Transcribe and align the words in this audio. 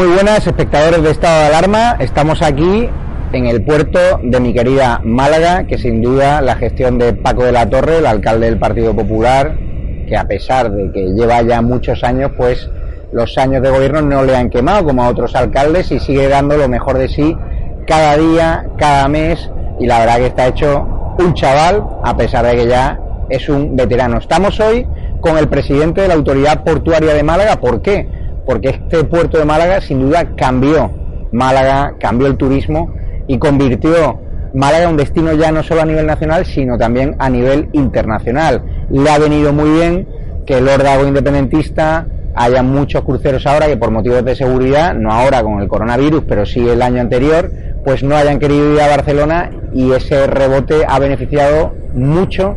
Muy 0.00 0.08
buenas, 0.14 0.46
espectadores 0.46 1.02
de 1.02 1.10
Estado 1.10 1.40
de 1.40 1.46
Alarma. 1.48 1.96
Estamos 1.98 2.40
aquí 2.40 2.88
en 3.34 3.44
el 3.44 3.62
puerto 3.62 3.98
de 4.22 4.40
mi 4.40 4.54
querida 4.54 4.98
Málaga, 5.04 5.64
que 5.66 5.76
sin 5.76 6.00
duda 6.00 6.40
la 6.40 6.56
gestión 6.56 6.96
de 6.96 7.12
Paco 7.12 7.44
de 7.44 7.52
la 7.52 7.68
Torre, 7.68 7.98
el 7.98 8.06
alcalde 8.06 8.46
del 8.46 8.58
Partido 8.58 8.96
Popular, 8.96 9.58
que 10.08 10.16
a 10.16 10.26
pesar 10.26 10.72
de 10.72 10.90
que 10.90 11.12
lleva 11.12 11.42
ya 11.42 11.60
muchos 11.60 12.02
años, 12.02 12.30
pues 12.34 12.70
los 13.12 13.36
años 13.36 13.60
de 13.62 13.68
gobierno 13.68 14.00
no 14.00 14.24
le 14.24 14.34
han 14.34 14.48
quemado 14.48 14.86
como 14.86 15.04
a 15.04 15.08
otros 15.10 15.36
alcaldes 15.36 15.92
y 15.92 16.00
sigue 16.00 16.28
dando 16.28 16.56
lo 16.56 16.66
mejor 16.66 16.96
de 16.96 17.08
sí 17.08 17.36
cada 17.86 18.16
día, 18.16 18.68
cada 18.78 19.06
mes 19.06 19.50
y 19.78 19.86
la 19.86 19.98
verdad 19.98 20.16
que 20.16 20.26
está 20.28 20.46
hecho 20.46 21.14
un 21.18 21.34
chaval 21.34 21.84
a 22.02 22.16
pesar 22.16 22.46
de 22.46 22.56
que 22.56 22.66
ya 22.66 22.98
es 23.28 23.50
un 23.50 23.76
veterano. 23.76 24.16
Estamos 24.16 24.60
hoy 24.60 24.86
con 25.20 25.36
el 25.36 25.48
presidente 25.48 26.00
de 26.00 26.08
la 26.08 26.14
Autoridad 26.14 26.64
Portuaria 26.64 27.12
de 27.12 27.22
Málaga. 27.22 27.60
¿Por 27.60 27.82
qué? 27.82 28.08
Porque 28.50 28.70
este 28.70 29.04
puerto 29.04 29.38
de 29.38 29.44
Málaga 29.44 29.80
sin 29.80 30.00
duda 30.00 30.34
cambió 30.36 30.90
Málaga, 31.30 31.94
cambió 32.00 32.26
el 32.26 32.36
turismo 32.36 32.92
y 33.28 33.38
convirtió 33.38 34.18
Málaga 34.54 34.82
en 34.82 34.90
un 34.90 34.96
destino 34.96 35.32
ya 35.34 35.52
no 35.52 35.62
solo 35.62 35.82
a 35.82 35.84
nivel 35.84 36.04
nacional, 36.04 36.44
sino 36.44 36.76
también 36.76 37.14
a 37.20 37.30
nivel 37.30 37.68
internacional. 37.74 38.60
Le 38.90 39.08
ha 39.08 39.20
venido 39.20 39.52
muy 39.52 39.70
bien 39.70 40.08
que 40.46 40.58
el 40.58 40.66
órdago 40.66 41.06
independentista 41.06 42.08
haya 42.34 42.64
muchos 42.64 43.04
cruceros 43.04 43.46
ahora 43.46 43.68
que 43.68 43.76
por 43.76 43.92
motivos 43.92 44.24
de 44.24 44.34
seguridad, 44.34 44.94
no 44.94 45.12
ahora 45.12 45.44
con 45.44 45.60
el 45.60 45.68
coronavirus, 45.68 46.24
pero 46.26 46.44
sí 46.44 46.68
el 46.68 46.82
año 46.82 47.00
anterior, 47.00 47.52
pues 47.84 48.02
no 48.02 48.16
hayan 48.16 48.40
querido 48.40 48.74
ir 48.74 48.80
a 48.80 48.88
Barcelona 48.88 49.48
y 49.72 49.92
ese 49.92 50.26
rebote 50.26 50.84
ha 50.88 50.98
beneficiado 50.98 51.72
mucho 51.94 52.56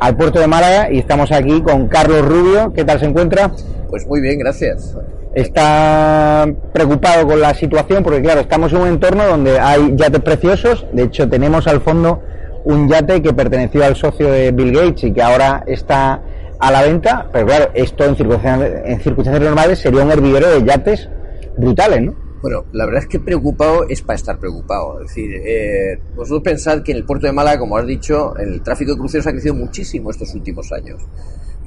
al 0.00 0.16
puerto 0.16 0.40
de 0.40 0.48
Málaga 0.48 0.90
y 0.90 0.98
estamos 0.98 1.30
aquí 1.30 1.62
con 1.62 1.86
Carlos 1.86 2.26
Rubio. 2.26 2.72
¿Qué 2.72 2.84
tal 2.84 2.98
se 2.98 3.06
encuentra? 3.06 3.52
Pues 3.88 4.04
muy 4.04 4.20
bien, 4.20 4.40
gracias. 4.40 4.96
Está 5.40 6.48
preocupado 6.72 7.26
con 7.26 7.40
la 7.40 7.54
situación 7.54 8.02
porque, 8.02 8.20
claro, 8.20 8.40
estamos 8.40 8.72
en 8.72 8.80
un 8.80 8.88
entorno 8.88 9.26
donde 9.26 9.58
hay 9.58 9.94
yates 9.96 10.20
preciosos. 10.20 10.86
De 10.92 11.04
hecho, 11.04 11.28
tenemos 11.28 11.66
al 11.66 11.80
fondo 11.80 12.22
un 12.64 12.88
yate 12.88 13.22
que 13.22 13.32
perteneció 13.32 13.84
al 13.84 13.94
socio 13.94 14.30
de 14.30 14.50
Bill 14.50 14.72
Gates 14.72 15.04
y 15.04 15.12
que 15.12 15.22
ahora 15.22 15.62
está 15.66 16.22
a 16.58 16.72
la 16.72 16.82
venta. 16.82 17.28
Pero, 17.32 17.46
claro, 17.46 17.70
esto 17.74 18.04
en 18.04 18.16
circunstancias, 18.16 18.82
en 18.84 19.00
circunstancias 19.00 19.44
normales 19.44 19.78
sería 19.78 20.02
un 20.02 20.10
hervidero 20.10 20.50
de 20.50 20.64
yates 20.64 21.08
brutales, 21.56 22.02
¿no? 22.02 22.28
Bueno, 22.40 22.64
la 22.72 22.86
verdad 22.86 23.02
es 23.02 23.08
que 23.08 23.18
preocupado 23.18 23.88
es 23.88 24.02
para 24.02 24.16
estar 24.16 24.38
preocupado. 24.38 25.00
Es 25.00 25.08
decir, 25.08 25.30
eh, 25.44 26.00
vosotros 26.14 26.42
pensad 26.42 26.82
que 26.82 26.92
en 26.92 26.98
el 26.98 27.04
puerto 27.04 27.26
de 27.26 27.32
Málaga, 27.32 27.58
como 27.58 27.76
has 27.76 27.86
dicho, 27.86 28.36
el 28.36 28.62
tráfico 28.62 28.92
de 28.92 28.98
cruceros 28.98 29.26
ha 29.26 29.32
crecido 29.32 29.54
muchísimo 29.54 30.10
estos 30.10 30.34
últimos 30.34 30.70
años. 30.72 31.02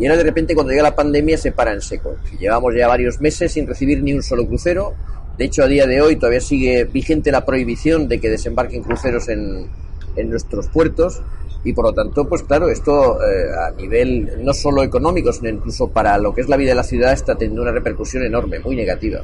Y 0.02 0.08
ahora 0.08 0.18
de 0.18 0.24
repente 0.24 0.56
cuando 0.56 0.72
llega 0.72 0.82
la 0.82 0.96
pandemia 0.96 1.38
se 1.38 1.52
para 1.52 1.74
en 1.74 1.82
seco. 1.82 2.16
Llevamos 2.40 2.74
ya 2.76 2.88
varios 2.88 3.22
meses 3.22 3.52
sin 3.52 3.68
recibir 3.68 4.02
ni 4.02 4.14
un 4.14 4.24
solo 4.24 4.48
crucero. 4.48 4.96
De 5.38 5.46
hecho, 5.46 5.62
a 5.62 5.68
día 5.68 5.86
de 5.86 6.02
hoy 6.02 6.16
todavía 6.16 6.42
sigue 6.42 6.86
vigente 6.86 7.32
la 7.32 7.46
prohibición 7.46 8.08
de 8.08 8.20
que 8.20 8.28
desembarquen 8.32 8.82
cruceros 8.82 9.30
en, 9.30 9.68
en 10.16 10.30
nuestros 10.32 10.70
puertos 10.70 11.22
y 11.64 11.74
por 11.74 11.86
lo 11.86 11.94
tanto, 11.94 12.28
pues 12.28 12.42
claro, 12.42 12.68
esto 12.70 13.20
eh, 13.22 13.46
a 13.68 13.70
nivel 13.80 14.44
no 14.44 14.56
solo 14.56 14.82
económico, 14.82 15.32
sino 15.32 15.50
incluso 15.50 15.90
para 15.90 16.18
lo 16.18 16.34
que 16.34 16.42
es 16.42 16.50
la 16.50 16.58
vida 16.58 16.70
de 16.72 16.76
la 16.78 16.84
ciudad 16.84 17.14
está 17.14 17.36
teniendo 17.36 17.62
una 17.62 17.72
repercusión 17.72 18.24
enorme, 18.24 18.58
muy 18.58 18.76
negativa. 18.76 19.20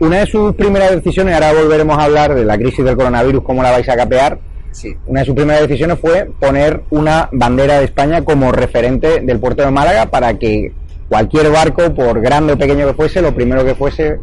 Una 0.00 0.18
de 0.18 0.26
sus 0.26 0.56
primeras 0.56 0.90
decisiones, 0.90 1.34
ahora 1.34 1.52
volveremos 1.52 1.96
a 1.96 2.02
hablar 2.02 2.34
de 2.34 2.44
la 2.44 2.58
crisis 2.58 2.84
del 2.84 2.96
coronavirus, 2.96 3.44
cómo 3.44 3.62
la 3.62 3.70
vais 3.70 3.88
a 3.88 3.94
capear. 3.94 4.40
Sí. 4.76 4.94
Una 5.06 5.20
de 5.20 5.26
sus 5.26 5.34
primeras 5.34 5.62
decisiones 5.62 5.98
fue 5.98 6.30
poner 6.38 6.82
una 6.90 7.30
bandera 7.32 7.78
de 7.78 7.86
España 7.86 8.22
como 8.22 8.52
referente 8.52 9.20
del 9.20 9.40
puerto 9.40 9.62
de 9.62 9.70
Málaga 9.70 10.10
para 10.10 10.38
que 10.38 10.70
cualquier 11.08 11.50
barco, 11.50 11.94
por 11.94 12.20
grande 12.20 12.52
o 12.52 12.58
pequeño 12.58 12.86
que 12.86 12.92
fuese, 12.92 13.22
lo 13.22 13.34
primero 13.34 13.64
que 13.64 13.74
fuese, 13.74 14.18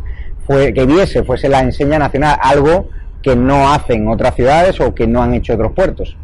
fue, 0.46 0.72
que 0.72 0.86
viese 0.86 1.24
fuese 1.24 1.50
la 1.50 1.62
enseña 1.62 1.98
nacional, 1.98 2.38
algo 2.40 2.88
que 3.24 3.36
no 3.36 3.74
hacen 3.74 4.08
otras 4.08 4.36
ciudades 4.36 4.80
o 4.80 4.94
que 4.94 5.08
no 5.08 5.24
han 5.24 5.34
hecho 5.34 5.56
otros 5.56 5.72
puertos. 5.72 6.16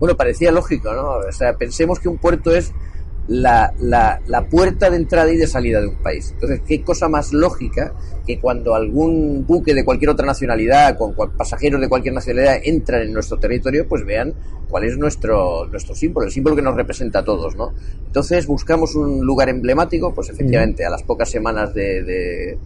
Bueno, 0.00 0.16
parecía 0.16 0.50
lógico, 0.50 0.90
¿no? 0.94 1.28
O 1.28 1.32
sea, 1.32 1.52
pensemos 1.52 2.00
que 2.00 2.08
un 2.08 2.16
puerto 2.16 2.54
es 2.56 2.72
la, 3.26 3.72
la, 3.80 4.20
la, 4.26 4.46
puerta 4.48 4.90
de 4.90 4.96
entrada 4.96 5.32
y 5.32 5.36
de 5.36 5.46
salida 5.46 5.80
de 5.80 5.88
un 5.88 5.96
país. 5.96 6.30
Entonces, 6.32 6.60
¿qué 6.66 6.82
cosa 6.82 7.08
más 7.08 7.32
lógica 7.32 7.94
que 8.26 8.38
cuando 8.38 8.74
algún 8.74 9.46
buque 9.46 9.74
de 9.74 9.84
cualquier 9.84 10.10
otra 10.10 10.26
nacionalidad, 10.26 10.96
con 10.98 11.14
pasajeros 11.14 11.80
de 11.80 11.88
cualquier 11.88 12.14
nacionalidad 12.14 12.58
entran 12.62 13.02
en 13.02 13.12
nuestro 13.12 13.38
territorio, 13.38 13.86
pues 13.88 14.04
vean 14.04 14.34
cuál 14.68 14.84
es 14.84 14.98
nuestro, 14.98 15.66
nuestro 15.66 15.94
símbolo, 15.94 16.26
el 16.26 16.32
símbolo 16.32 16.56
que 16.56 16.62
nos 16.62 16.74
representa 16.74 17.20
a 17.20 17.24
todos, 17.24 17.56
¿no? 17.56 17.72
Entonces, 18.06 18.46
buscamos 18.46 18.94
un 18.94 19.24
lugar 19.24 19.48
emblemático, 19.48 20.12
pues 20.14 20.30
efectivamente, 20.30 20.84
a 20.84 20.90
las 20.90 21.02
pocas 21.02 21.30
semanas 21.30 21.74
de, 21.74 22.02
de 22.02 22.58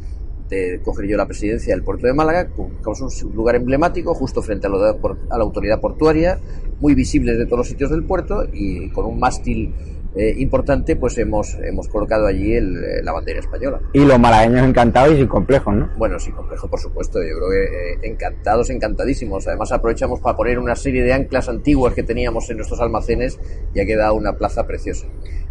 de 0.49 0.81
coger 0.83 1.07
yo 1.07 1.17
la 1.17 1.27
presidencia 1.27 1.75
del 1.75 1.85
puerto 1.85 2.07
de 2.07 2.15
Málaga, 2.15 2.49
buscamos 2.57 3.23
un 3.23 3.35
lugar 3.35 3.57
emblemático 3.57 4.15
justo 4.15 4.43
frente 4.43 4.67
a, 4.67 4.71
lo 4.71 4.81
de, 4.81 4.99
a 5.31 5.39
la 5.39 5.45
autoridad 5.45 5.81
portuaria, 5.81 6.39
muy 6.81 6.95
visible 6.95 7.35
de 7.35 7.45
todos 7.45 7.59
los 7.59 7.69
sitios 7.69 7.91
del 7.91 8.05
puerto 8.05 8.45
y 8.53 8.91
con 8.91 9.07
un 9.07 9.19
mástil 9.19 9.75
eh, 10.19 10.35
importante, 10.39 10.97
pues 10.97 11.17
hemos, 11.19 11.55
hemos 11.63 11.87
colocado 11.87 12.27
allí 12.27 12.53
el, 12.55 12.77
eh, 12.83 13.03
la 13.05 13.13
bandera 13.13 13.39
española. 13.39 13.79
Y 13.93 14.01
los 14.05 14.19
malagueños 14.19 14.67
encantados 14.67 15.13
y 15.15 15.19
sin 15.19 15.29
complejos, 15.29 15.73
¿no? 15.73 15.91
Bueno, 15.97 16.19
sin 16.19 16.33
complejo, 16.33 16.69
por 16.69 16.81
supuesto. 16.81 17.21
Yo 17.23 17.37
creo 17.37 17.51
que 17.51 17.65
eh, 17.65 17.99
encantados, 18.03 18.69
encantadísimos. 18.71 19.47
Además, 19.47 19.71
aprovechamos 19.71 20.19
para 20.19 20.37
poner 20.37 20.59
una 20.59 20.75
serie 20.75 21.05
de 21.05 21.13
anclas 21.13 21.49
antiguas 21.49 21.95
que 21.95 22.03
teníamos 22.03 22.51
en 22.51 22.57
nuestros 22.57 22.81
almacenes 22.81 23.39
y 23.73 23.79
ha 23.79 23.87
quedado 23.87 24.15
una 24.15 24.33
plaza 24.33 24.67
preciosa. 24.67 25.07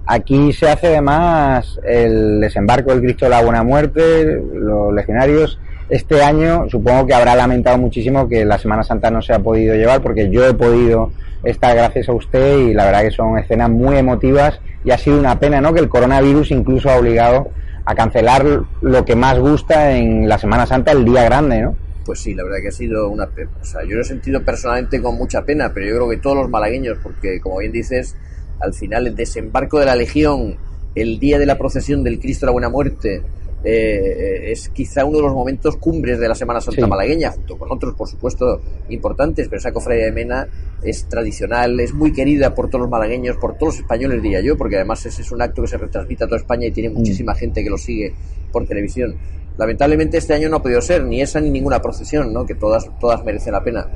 Aquí 0.05 0.51
se 0.51 0.67
hace 0.67 0.87
además 0.87 1.79
el 1.85 2.41
desembarco 2.41 2.91
del 2.91 2.99
Cristo 2.99 3.23
de 3.23 3.31
la 3.31 3.43
Buena 3.43 3.63
Muerte, 3.63 4.41
los 4.53 4.93
legionarios. 4.93 5.61
Este 5.89 6.21
año 6.21 6.65
supongo 6.69 7.07
que 7.07 7.13
habrá 7.13 7.35
lamentado 7.35 7.77
muchísimo 7.77 8.27
que 8.27 8.43
la 8.43 8.57
Semana 8.57 8.83
Santa 8.83 9.09
no 9.09 9.21
se 9.21 9.33
ha 9.33 9.39
podido 9.39 9.73
llevar 9.75 10.01
porque 10.01 10.29
yo 10.29 10.45
he 10.45 10.53
podido 10.53 11.11
estar 11.43 11.75
gracias 11.75 12.09
a 12.09 12.13
usted 12.13 12.57
y 12.59 12.73
la 12.73 12.85
verdad 12.85 13.03
que 13.03 13.11
son 13.11 13.37
escenas 13.37 13.69
muy 13.69 13.95
emotivas 13.95 14.59
y 14.83 14.91
ha 14.91 14.97
sido 14.97 15.17
una 15.17 15.39
pena 15.39 15.61
¿no? 15.61 15.73
que 15.73 15.79
el 15.79 15.87
coronavirus 15.87 16.51
incluso 16.51 16.89
ha 16.89 16.97
obligado 16.97 17.51
a 17.85 17.95
cancelar 17.95 18.63
lo 18.81 19.05
que 19.05 19.15
más 19.15 19.39
gusta 19.39 19.95
en 19.97 20.27
la 20.27 20.37
Semana 20.37 20.65
Santa, 20.65 20.91
el 20.91 21.05
día 21.05 21.23
grande, 21.23 21.61
¿no? 21.61 21.77
Pues 22.05 22.19
sí, 22.19 22.33
la 22.33 22.43
verdad 22.43 22.57
que 22.61 22.67
ha 22.67 22.71
sido 22.71 23.07
una 23.07 23.27
pena. 23.27 23.49
O 23.61 23.65
sea, 23.65 23.81
yo 23.83 23.95
lo 23.95 24.01
he 24.01 24.03
sentido 24.03 24.43
personalmente 24.43 25.01
con 25.01 25.15
mucha 25.15 25.43
pena, 25.43 25.71
pero 25.73 25.85
yo 25.85 25.95
creo 25.95 26.09
que 26.09 26.17
todos 26.17 26.35
los 26.35 26.49
malagueños, 26.49 26.97
porque 27.01 27.39
como 27.39 27.59
bien 27.59 27.71
dices, 27.71 28.17
al 28.59 28.73
final 28.73 29.07
el 29.07 29.15
desembarco 29.15 29.79
de 29.79 29.85
la 29.85 29.95
Legión, 29.95 30.57
el 30.95 31.17
día 31.17 31.39
de 31.39 31.45
la 31.45 31.57
procesión 31.57 32.03
del 32.03 32.19
Cristo 32.19 32.45
de 32.45 32.47
la 32.47 32.53
Buena 32.53 32.69
Muerte, 32.69 33.23
eh, 33.69 34.51
es 34.53 34.69
quizá 34.69 35.03
uno 35.03 35.17
de 35.17 35.23
los 35.23 35.33
momentos 35.33 35.75
cumbres 35.75 36.19
de 36.19 36.29
la 36.29 36.35
Semana 36.35 36.61
Santa 36.61 36.83
sí. 36.83 36.87
malagueña, 36.87 37.31
junto 37.31 37.57
con 37.57 37.69
otros, 37.69 37.95
por 37.95 38.07
supuesto, 38.07 38.61
importantes, 38.87 39.49
pero 39.49 39.59
esa 39.59 39.73
cofradía 39.73 40.05
de 40.05 40.13
Mena 40.13 40.47
es 40.81 41.05
tradicional, 41.09 41.77
es 41.81 41.93
muy 41.93 42.13
querida 42.13 42.55
por 42.55 42.69
todos 42.69 42.83
los 42.83 42.89
malagueños, 42.89 43.35
por 43.35 43.57
todos 43.57 43.73
los 43.73 43.79
españoles, 43.81 44.21
diría 44.21 44.39
yo, 44.39 44.57
porque 44.57 44.77
además 44.77 45.05
ese 45.05 45.21
es 45.21 45.31
un 45.33 45.41
acto 45.41 45.63
que 45.63 45.67
se 45.67 45.77
retransmite 45.77 46.23
a 46.23 46.27
toda 46.27 46.39
España 46.39 46.67
y 46.67 46.71
tiene 46.71 46.89
muchísima 46.89 47.33
mm. 47.33 47.35
gente 47.35 47.63
que 47.63 47.69
lo 47.69 47.77
sigue 47.77 48.13
por 48.53 48.65
televisión. 48.65 49.15
Lamentablemente 49.57 50.17
este 50.17 50.33
año 50.33 50.47
no 50.47 50.57
ha 50.57 50.61
podido 50.61 50.81
ser 50.81 51.03
ni 51.03 51.21
esa 51.21 51.41
ni 51.41 51.49
ninguna 51.49 51.81
procesión, 51.81 52.31
¿no? 52.31 52.45
que 52.45 52.55
todas, 52.55 52.89
todas 52.99 53.25
merecen 53.25 53.51
la 53.51 53.63
pena 53.63 53.87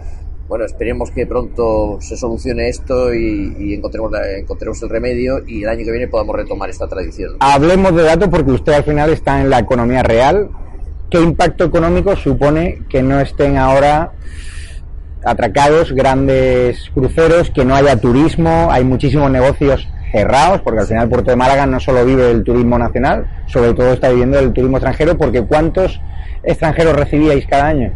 bueno, 0.52 0.66
esperemos 0.66 1.12
que 1.12 1.26
pronto 1.26 1.98
se 2.02 2.18
solucione 2.18 2.68
esto 2.68 3.14
y, 3.14 3.74
encontremos, 3.74 4.84
el 4.84 4.90
remedio 4.90 5.42
y 5.48 5.64
el 5.64 5.70
año 5.70 5.86
que 5.86 5.92
viene 5.92 6.10
podamos 6.10 6.36
retomar 6.36 6.70
esta 6.70 6.90
tradición. 6.90 7.38
Hablemos 7.40 7.96
de 7.96 8.04
datos 8.04 8.28
porque 8.28 8.52
usted 8.52 8.74
al 8.74 8.84
final 8.84 9.12
está 9.12 9.40
en 9.40 9.50
la 9.50 9.60
economía 9.60 10.04
real. 10.04 10.50
¿Qué 11.10 11.22
impacto 11.22 11.64
económico 11.64 12.18
supone 12.18 12.82
que 12.90 13.02
no 13.02 13.22
estén 13.22 13.56
ahora 13.56 14.12
atracados 15.24 15.94
grandes 15.94 16.90
cruceros, 16.94 17.50
que 17.50 17.64
no 17.64 17.74
haya 17.74 17.96
turismo? 17.96 18.68
Hay 18.72 18.84
muchísimos 18.84 19.32
negocios 19.32 19.88
cerrados, 20.12 20.60
porque 20.64 20.82
al 20.82 20.88
final 20.88 21.08
Puerto 21.08 21.32
de 21.32 21.38
Málaga 21.38 21.66
no 21.66 21.80
solo 21.80 22.04
vive 22.04 22.24
del 22.24 22.44
turismo 22.44 22.78
nacional, 22.78 23.26
sobre 23.48 23.74
todo 23.74 23.94
está 23.94 24.10
viviendo 24.10 24.36
del 24.36 24.52
turismo 24.52 24.76
extranjero, 24.76 25.18
porque 25.18 25.44
¿cuántos 25.44 26.02
extranjeros 26.44 26.94
recibíais 26.94 27.48
cada 27.48 27.68
año? 27.68 27.94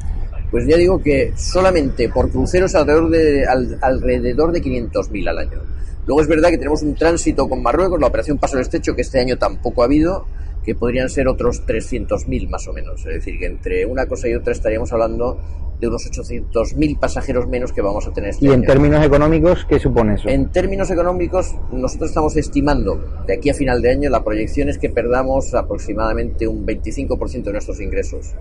Pues 0.55 0.67
ya 0.67 0.77
digo 0.77 1.03
que 1.03 1.33
solamente 1.35 2.07
por 2.07 2.31
cruceros 2.31 2.73
alrededor 2.75 3.09
de, 3.09 3.45
al, 3.45 3.77
alrededor 3.81 4.53
de 4.53 4.61
500.000 4.61 5.27
al 5.27 5.37
año. 5.39 5.59
Luego 6.07 6.21
es 6.21 6.29
verdad 6.29 6.47
que 6.49 6.57
tenemos 6.57 6.81
un 6.81 6.95
tránsito 6.95 7.49
con 7.49 7.61
Marruecos, 7.61 7.99
la 7.99 8.07
operación 8.07 8.37
Paso 8.37 8.55
del 8.55 8.61
Estrecho, 8.61 8.95
que 8.95 9.01
este 9.01 9.19
año 9.19 9.37
tampoco 9.37 9.81
ha 9.81 9.85
habido, 9.87 10.25
que 10.63 10.73
podrían 10.73 11.09
ser 11.09 11.27
otros 11.27 11.65
300.000 11.67 12.47
más 12.47 12.69
o 12.69 12.71
menos. 12.71 13.01
Es 13.01 13.15
decir, 13.15 13.37
que 13.37 13.47
entre 13.47 13.85
una 13.85 14.05
cosa 14.05 14.29
y 14.29 14.33
otra 14.33 14.53
estaríamos 14.53 14.93
hablando 14.93 15.41
de 15.77 15.89
unos 15.89 16.09
800.000 16.09 16.99
pasajeros 16.99 17.49
menos 17.49 17.73
que 17.73 17.81
vamos 17.81 18.07
a 18.07 18.13
tener 18.13 18.29
este 18.29 18.45
¿Y 18.45 18.47
año. 18.47 18.55
en 18.55 18.65
términos 18.65 19.05
económicos 19.05 19.65
qué 19.67 19.77
supone 19.77 20.13
eso? 20.13 20.29
En 20.29 20.53
términos 20.53 20.89
económicos, 20.89 21.53
nosotros 21.73 22.11
estamos 22.11 22.37
estimando 22.37 23.23
de 23.27 23.33
aquí 23.33 23.49
a 23.49 23.53
final 23.53 23.81
de 23.81 23.91
año 23.91 24.09
la 24.09 24.23
proyección 24.23 24.69
es 24.69 24.77
que 24.77 24.89
perdamos 24.89 25.53
aproximadamente 25.53 26.47
un 26.47 26.65
25% 26.65 27.43
de 27.43 27.51
nuestros 27.51 27.81
ingresos 27.81 28.33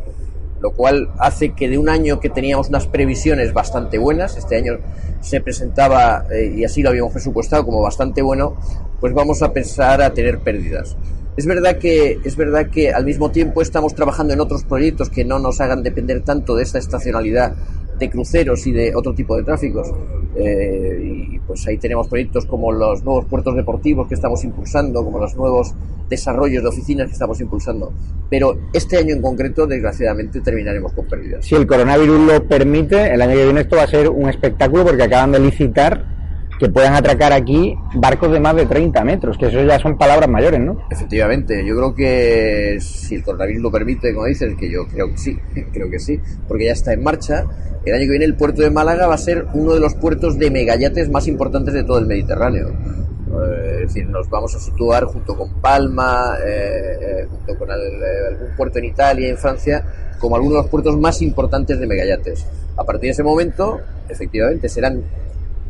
lo 0.64 0.70
cual 0.70 1.10
hace 1.18 1.52
que 1.52 1.68
de 1.68 1.76
un 1.76 1.90
año 1.90 2.20
que 2.20 2.30
teníamos 2.30 2.70
unas 2.70 2.86
previsiones 2.86 3.52
bastante 3.52 3.98
buenas, 3.98 4.38
este 4.38 4.56
año 4.56 4.78
se 5.20 5.42
presentaba, 5.42 6.24
eh, 6.32 6.54
y 6.56 6.64
así 6.64 6.82
lo 6.82 6.88
habíamos 6.88 7.12
presupuestado, 7.12 7.66
como 7.66 7.82
bastante 7.82 8.22
bueno, 8.22 8.56
pues 8.98 9.12
vamos 9.12 9.42
a 9.42 9.52
pensar 9.52 10.00
a 10.00 10.14
tener 10.14 10.38
pérdidas. 10.38 10.96
Es 11.36 11.44
verdad 11.44 11.76
que 11.76 12.18
es 12.24 12.34
verdad 12.36 12.70
que 12.70 12.94
al 12.94 13.04
mismo 13.04 13.30
tiempo 13.30 13.60
estamos 13.60 13.94
trabajando 13.94 14.32
en 14.32 14.40
otros 14.40 14.64
proyectos 14.64 15.10
que 15.10 15.22
no 15.22 15.38
nos 15.38 15.60
hagan 15.60 15.82
depender 15.82 16.22
tanto 16.22 16.56
de 16.56 16.62
esta 16.62 16.78
estacionalidad 16.78 17.52
de 17.98 18.10
cruceros 18.10 18.66
y 18.66 18.72
de 18.72 18.94
otro 18.94 19.14
tipo 19.14 19.36
de 19.36 19.44
tráficos. 19.44 19.92
Eh, 20.36 21.30
y 21.32 21.38
pues 21.40 21.66
ahí 21.66 21.78
tenemos 21.78 22.08
proyectos 22.08 22.44
como 22.46 22.72
los 22.72 23.04
nuevos 23.04 23.24
puertos 23.26 23.54
deportivos 23.54 24.08
que 24.08 24.14
estamos 24.14 24.42
impulsando, 24.44 25.04
como 25.04 25.18
los 25.18 25.36
nuevos 25.36 25.74
desarrollos 26.08 26.62
de 26.62 26.68
oficinas 26.68 27.06
que 27.06 27.12
estamos 27.12 27.40
impulsando. 27.40 27.92
Pero 28.28 28.56
este 28.72 28.98
año 28.98 29.14
en 29.14 29.22
concreto, 29.22 29.66
desgraciadamente, 29.66 30.40
terminaremos 30.40 30.92
con 30.92 31.06
pérdidas. 31.06 31.44
Si 31.44 31.54
el 31.54 31.66
coronavirus 31.66 32.20
lo 32.20 32.48
permite, 32.48 33.12
el 33.12 33.22
año 33.22 33.34
que 33.34 33.44
viene 33.44 33.60
esto 33.60 33.76
va 33.76 33.84
a 33.84 33.88
ser 33.88 34.08
un 34.08 34.28
espectáculo 34.28 34.84
porque 34.84 35.04
acaban 35.04 35.32
de 35.32 35.40
licitar 35.40 36.13
que 36.58 36.68
puedan 36.68 36.94
atracar 36.94 37.32
aquí 37.32 37.76
barcos 37.94 38.30
de 38.30 38.40
más 38.40 38.54
de 38.56 38.66
30 38.66 39.02
metros, 39.04 39.38
que 39.38 39.46
eso 39.46 39.62
ya 39.62 39.78
son 39.78 39.98
palabras 39.98 40.28
mayores, 40.28 40.60
¿no? 40.60 40.78
Efectivamente, 40.90 41.64
yo 41.66 41.76
creo 41.76 41.94
que 41.94 42.78
si 42.80 43.16
el 43.16 43.24
coronavirus 43.24 43.62
lo 43.62 43.70
permite, 43.70 44.14
como 44.14 44.26
dices, 44.26 44.54
que 44.58 44.70
yo 44.70 44.86
creo 44.86 45.10
que 45.10 45.18
sí, 45.18 45.38
creo 45.72 45.90
que 45.90 45.98
sí, 45.98 46.20
porque 46.46 46.66
ya 46.66 46.72
está 46.72 46.92
en 46.92 47.02
marcha, 47.02 47.44
el 47.84 47.94
año 47.94 48.04
que 48.04 48.10
viene 48.10 48.24
el 48.24 48.36
puerto 48.36 48.62
de 48.62 48.70
Málaga 48.70 49.06
va 49.06 49.14
a 49.14 49.18
ser 49.18 49.46
uno 49.52 49.74
de 49.74 49.80
los 49.80 49.94
puertos 49.94 50.38
de 50.38 50.50
megayates 50.50 51.10
más 51.10 51.26
importantes 51.28 51.74
de 51.74 51.84
todo 51.84 51.98
el 51.98 52.06
Mediterráneo. 52.06 52.68
Eh, 52.68 53.80
es 53.82 53.88
decir, 53.88 54.06
nos 54.08 54.30
vamos 54.30 54.54
a 54.54 54.58
situar 54.58 55.04
junto 55.04 55.36
con 55.36 55.60
Palma, 55.60 56.36
eh, 56.46 57.26
junto 57.28 57.58
con 57.58 57.70
algún 57.70 58.56
puerto 58.56 58.78
en 58.78 58.86
Italia, 58.86 59.28
en 59.28 59.36
Francia, 59.36 59.84
como 60.18 60.36
algunos 60.36 60.58
de 60.58 60.62
los 60.62 60.70
puertos 60.70 60.96
más 60.98 61.20
importantes 61.20 61.78
de 61.78 61.86
megayates. 61.86 62.46
A 62.76 62.84
partir 62.84 63.08
de 63.08 63.10
ese 63.10 63.22
momento, 63.22 63.80
efectivamente, 64.08 64.68
serán 64.68 65.02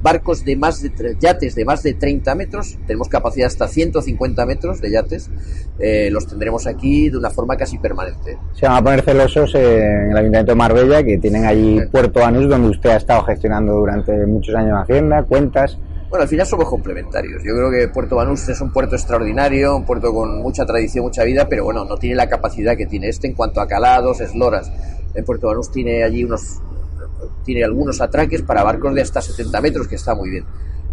barcos 0.05 0.45
de 0.45 0.55
más 0.55 0.83
de 0.83 1.17
yates 1.19 1.55
de 1.55 1.65
más 1.65 1.83
de 1.83 1.95
30 1.95 2.35
metros, 2.35 2.79
tenemos 2.87 3.09
capacidad 3.09 3.47
hasta 3.47 3.67
150 3.67 4.45
metros 4.45 4.83
de 4.83 4.91
yates, 4.91 5.31
eh, 5.79 6.11
los 6.13 6.27
tendremos 6.27 6.67
aquí 6.67 7.09
de 7.09 7.17
una 7.17 7.31
forma 7.31 7.57
casi 7.57 7.79
permanente. 7.79 8.37
Se 8.53 8.67
van 8.67 8.77
a 8.77 8.83
poner 8.83 9.01
celosos 9.01 9.55
en 9.55 10.11
el 10.11 10.17
Ayuntamiento 10.17 10.53
de 10.53 10.57
Marbella, 10.57 11.03
que 11.03 11.17
tienen 11.17 11.47
allí 11.47 11.81
Puerto 11.91 12.23
Anus, 12.23 12.51
donde 12.51 12.69
usted 12.69 12.91
ha 12.91 12.97
estado 12.97 13.23
gestionando 13.25 13.73
durante 13.73 14.13
muchos 14.27 14.55
años 14.55 14.79
Hacienda, 14.83 15.23
cuentas. 15.23 15.79
Bueno, 16.11 16.25
al 16.25 16.29
final 16.29 16.47
somos 16.47 16.69
complementarios. 16.69 17.43
Yo 17.43 17.55
creo 17.55 17.71
que 17.71 17.89
Puerto 17.89 18.17
Banús 18.17 18.47
es 18.51 18.61
un 18.61 18.71
puerto 18.73 18.97
extraordinario, 18.97 19.75
un 19.75 19.87
puerto 19.87 20.13
con 20.13 20.43
mucha 20.43 20.67
tradición, 20.67 21.07
mucha 21.07 21.25
vida, 21.25 21.49
pero 21.49 21.65
bueno, 21.65 21.87
no 21.87 21.97
tiene 21.97 22.15
la 22.15 22.29
capacidad 22.29 22.77
que 22.77 22.85
tiene 22.85 23.09
este 23.09 23.27
en 23.27 23.33
cuanto 23.33 23.63
a 23.63 23.67
calados, 23.67 24.21
esloras. 24.21 24.71
En 25.15 25.25
Puerto 25.25 25.47
Banús 25.47 25.73
tiene 25.73 26.05
allí 26.05 26.25
unos 26.25 26.61
tiene 27.45 27.65
algunos 27.65 28.01
atraques 28.01 28.43
para 28.43 28.63
barcos 28.63 28.95
de 28.95 29.03
hasta 29.03 29.21
70 29.21 29.61
metros, 29.61 29.89
que 29.89 29.97
está 29.97 30.15
muy 30.15 30.31
bien. 30.31 30.45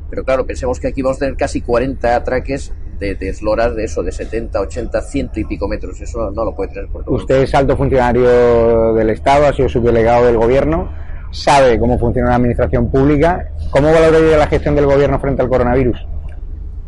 Pero 0.10 0.24
claro, 0.24 0.46
pensemos 0.46 0.80
que 0.80 0.88
aquí 0.88 1.02
vamos 1.02 1.18
a 1.18 1.20
tener 1.22 1.38
casi 1.38 1.62
40 1.62 2.16
atraques 2.16 2.74
de, 3.00 3.16
de 3.16 3.30
esloras 3.30 3.76
de 3.76 3.86
eso, 3.86 4.04
de 4.04 4.12
70, 4.12 4.60
80, 4.60 5.02
ciento 5.02 5.40
y 5.40 5.46
pico 5.46 5.68
metros. 5.68 6.00
Eso 6.02 6.30
no 6.32 6.46
lo 6.46 6.56
puede 6.56 6.74
tener 6.74 6.90
Puerto 6.90 7.12
Usted 7.12 7.44
es 7.44 7.56
alto 7.56 7.76
funcionario 7.78 8.94
del 8.94 9.10
Estado, 9.10 9.48
ha 9.48 9.54
sido 9.54 9.70
subdelegado 9.70 10.26
del 10.26 10.38
Gobierno, 10.38 10.90
sabe 11.32 11.80
cómo 11.80 11.98
funciona 11.98 12.30
la 12.30 12.36
administración 12.36 12.92
pública. 12.92 13.50
¿Cómo 13.72 13.92
valoraría 13.92 14.38
la 14.38 14.48
gestión 14.48 14.76
del 14.76 14.86
Gobierno 14.86 15.20
frente 15.20 15.42
al 15.42 15.50
coronavirus? 15.50 15.98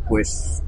Pues 0.08 0.62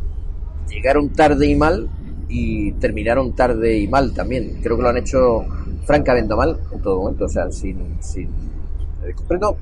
llegaron 0.68 1.12
tarde 1.12 1.46
y 1.46 1.54
mal 1.54 1.88
y 2.28 2.72
terminaron 2.72 3.34
tarde 3.34 3.78
y 3.78 3.86
mal 3.86 4.12
también. 4.12 4.60
Creo 4.62 4.76
que 4.76 4.82
lo 4.82 4.88
han 4.88 4.96
hecho 4.96 5.44
francamente 5.84 6.34
mal 6.34 6.58
en 6.72 6.82
todo 6.82 7.00
momento, 7.00 7.26
o 7.26 7.28
sea, 7.28 7.50
sin, 7.50 7.96
sin 8.00 8.28
comprendo, 9.14 9.58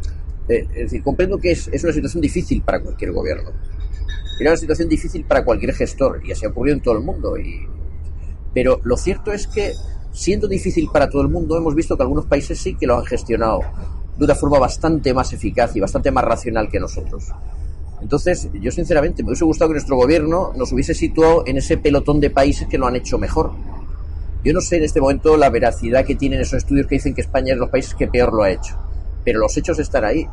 eh, 0.49 0.67
es 0.71 0.83
decir, 0.85 1.03
comprendo 1.03 1.39
que 1.39 1.53
es, 1.53 1.69
es, 1.69 1.83
una 1.85 1.93
situación 1.93 2.21
difícil 2.21 2.63
para 2.63 2.81
cualquier 2.81 3.13
gobierno. 3.13 3.51
Era 4.39 4.51
una 4.51 4.57
situación 4.57 4.89
difícil 4.89 5.25
para 5.25 5.45
cualquier 5.45 5.75
gestor 5.75 6.21
y 6.25 6.33
así 6.33 6.45
ha 6.45 6.49
ocurrido 6.49 6.77
en 6.77 6.83
todo 6.83 6.97
el 6.97 7.05
mundo. 7.05 7.39
Y, 7.39 7.67
pero 8.53 8.81
lo 8.85 8.97
cierto 8.97 9.33
es 9.33 9.47
que, 9.47 9.73
siendo 10.13 10.49
difícil 10.49 10.89
para 10.93 11.09
todo 11.09 11.23
el 11.23 11.29
mundo, 11.29 11.57
hemos 11.57 11.75
visto 11.75 11.97
que 11.97 12.03
algunos 12.03 12.27
países 12.27 12.59
sí 12.59 12.75
que 12.75 12.87
lo 12.87 12.99
han 12.99 13.05
gestionado 13.05 13.61
de 14.17 14.25
una 14.25 14.35
forma 14.35 14.59
bastante 14.59 15.13
más 15.15 15.33
eficaz 15.33 15.75
y 15.77 15.81
bastante 15.81 16.11
más 16.11 16.25
racional 16.25 16.69
que 16.69 16.79
nosotros. 16.79 17.25
Entonces, 18.01 18.49
yo 18.53 18.71
sinceramente 18.71 19.23
me 19.23 19.31
hubiese 19.31 19.45
gustado 19.45 19.71
que 19.71 19.75
nuestro 19.75 19.97
gobierno 19.97 20.53
nos 20.57 20.73
hubiese 20.73 20.95
situado 20.95 21.45
en 21.47 21.57
ese 21.57 21.79
pelotón 21.79 22.21
de 22.21 22.31
países 22.31 22.69
que 22.69 22.77
lo 22.77 22.87
han 22.87 22.97
hecho 22.97 23.19
mejor. 23.19 23.53
Yo 24.45 24.53
no 24.53 24.61
sé 24.61 24.77
en 24.77 24.85
este 24.85 25.01
momento 25.01 25.37
la 25.37 25.49
veracidad 25.49 26.05
que 26.05 26.15
tienen 26.15 26.41
esos 26.41 26.59
estudios 26.59 26.87
que 26.87 26.97
dicen 26.97 27.15
que 27.15 27.23
España 27.23 27.53
es 27.53 27.57
de 27.57 27.61
los 27.61 27.71
países 27.71 27.95
que 27.95 28.09
peor 28.09 28.33
lo 28.35 28.43
ha 28.43 28.51
hecho 28.51 28.77
pero 29.25 29.41
los 29.41 29.57
hechos 29.57 29.79
están 29.79 30.05
ahí, 30.05 30.27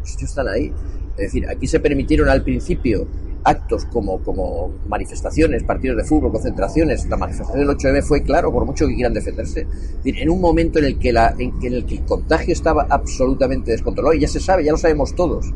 los 0.00 0.14
hechos 0.14 0.30
están 0.30 0.48
ahí. 0.48 0.72
Es 1.12 1.32
decir, 1.32 1.48
aquí 1.48 1.66
se 1.66 1.80
permitieron 1.80 2.28
al 2.28 2.42
principio 2.42 3.06
actos 3.44 3.84
como, 3.86 4.22
como 4.22 4.72
manifestaciones, 4.88 5.64
partidos 5.64 5.96
de 5.96 6.04
fútbol, 6.04 6.32
concentraciones. 6.32 7.06
La 7.08 7.16
manifestación 7.16 7.66
del 7.66 7.76
8M 7.76 8.02
fue 8.02 8.22
claro, 8.22 8.52
por 8.52 8.64
mucho 8.64 8.86
que 8.86 8.94
quieran 8.94 9.14
defenderse. 9.14 9.66
En 10.04 10.30
un 10.30 10.40
momento 10.40 10.78
en 10.78 10.84
el 10.86 10.98
que, 10.98 11.12
la, 11.12 11.34
en, 11.38 11.54
el, 11.62 11.84
que 11.86 11.96
el 11.96 12.04
contagio 12.04 12.52
estaba 12.52 12.86
absolutamente 12.88 13.72
descontrolado, 13.72 14.14
y 14.14 14.20
ya 14.20 14.28
se 14.28 14.40
sabe, 14.40 14.64
ya 14.64 14.72
lo 14.72 14.78
sabemos 14.78 15.14
todos. 15.14 15.46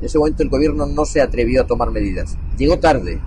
En 0.00 0.04
ese 0.04 0.18
momento 0.18 0.42
el 0.42 0.50
gobierno 0.50 0.86
no 0.86 1.04
se 1.04 1.20
atrevió 1.20 1.62
a 1.62 1.66
tomar 1.66 1.90
medidas. 1.90 2.36
Llegó 2.58 2.78
tarde 2.78 3.20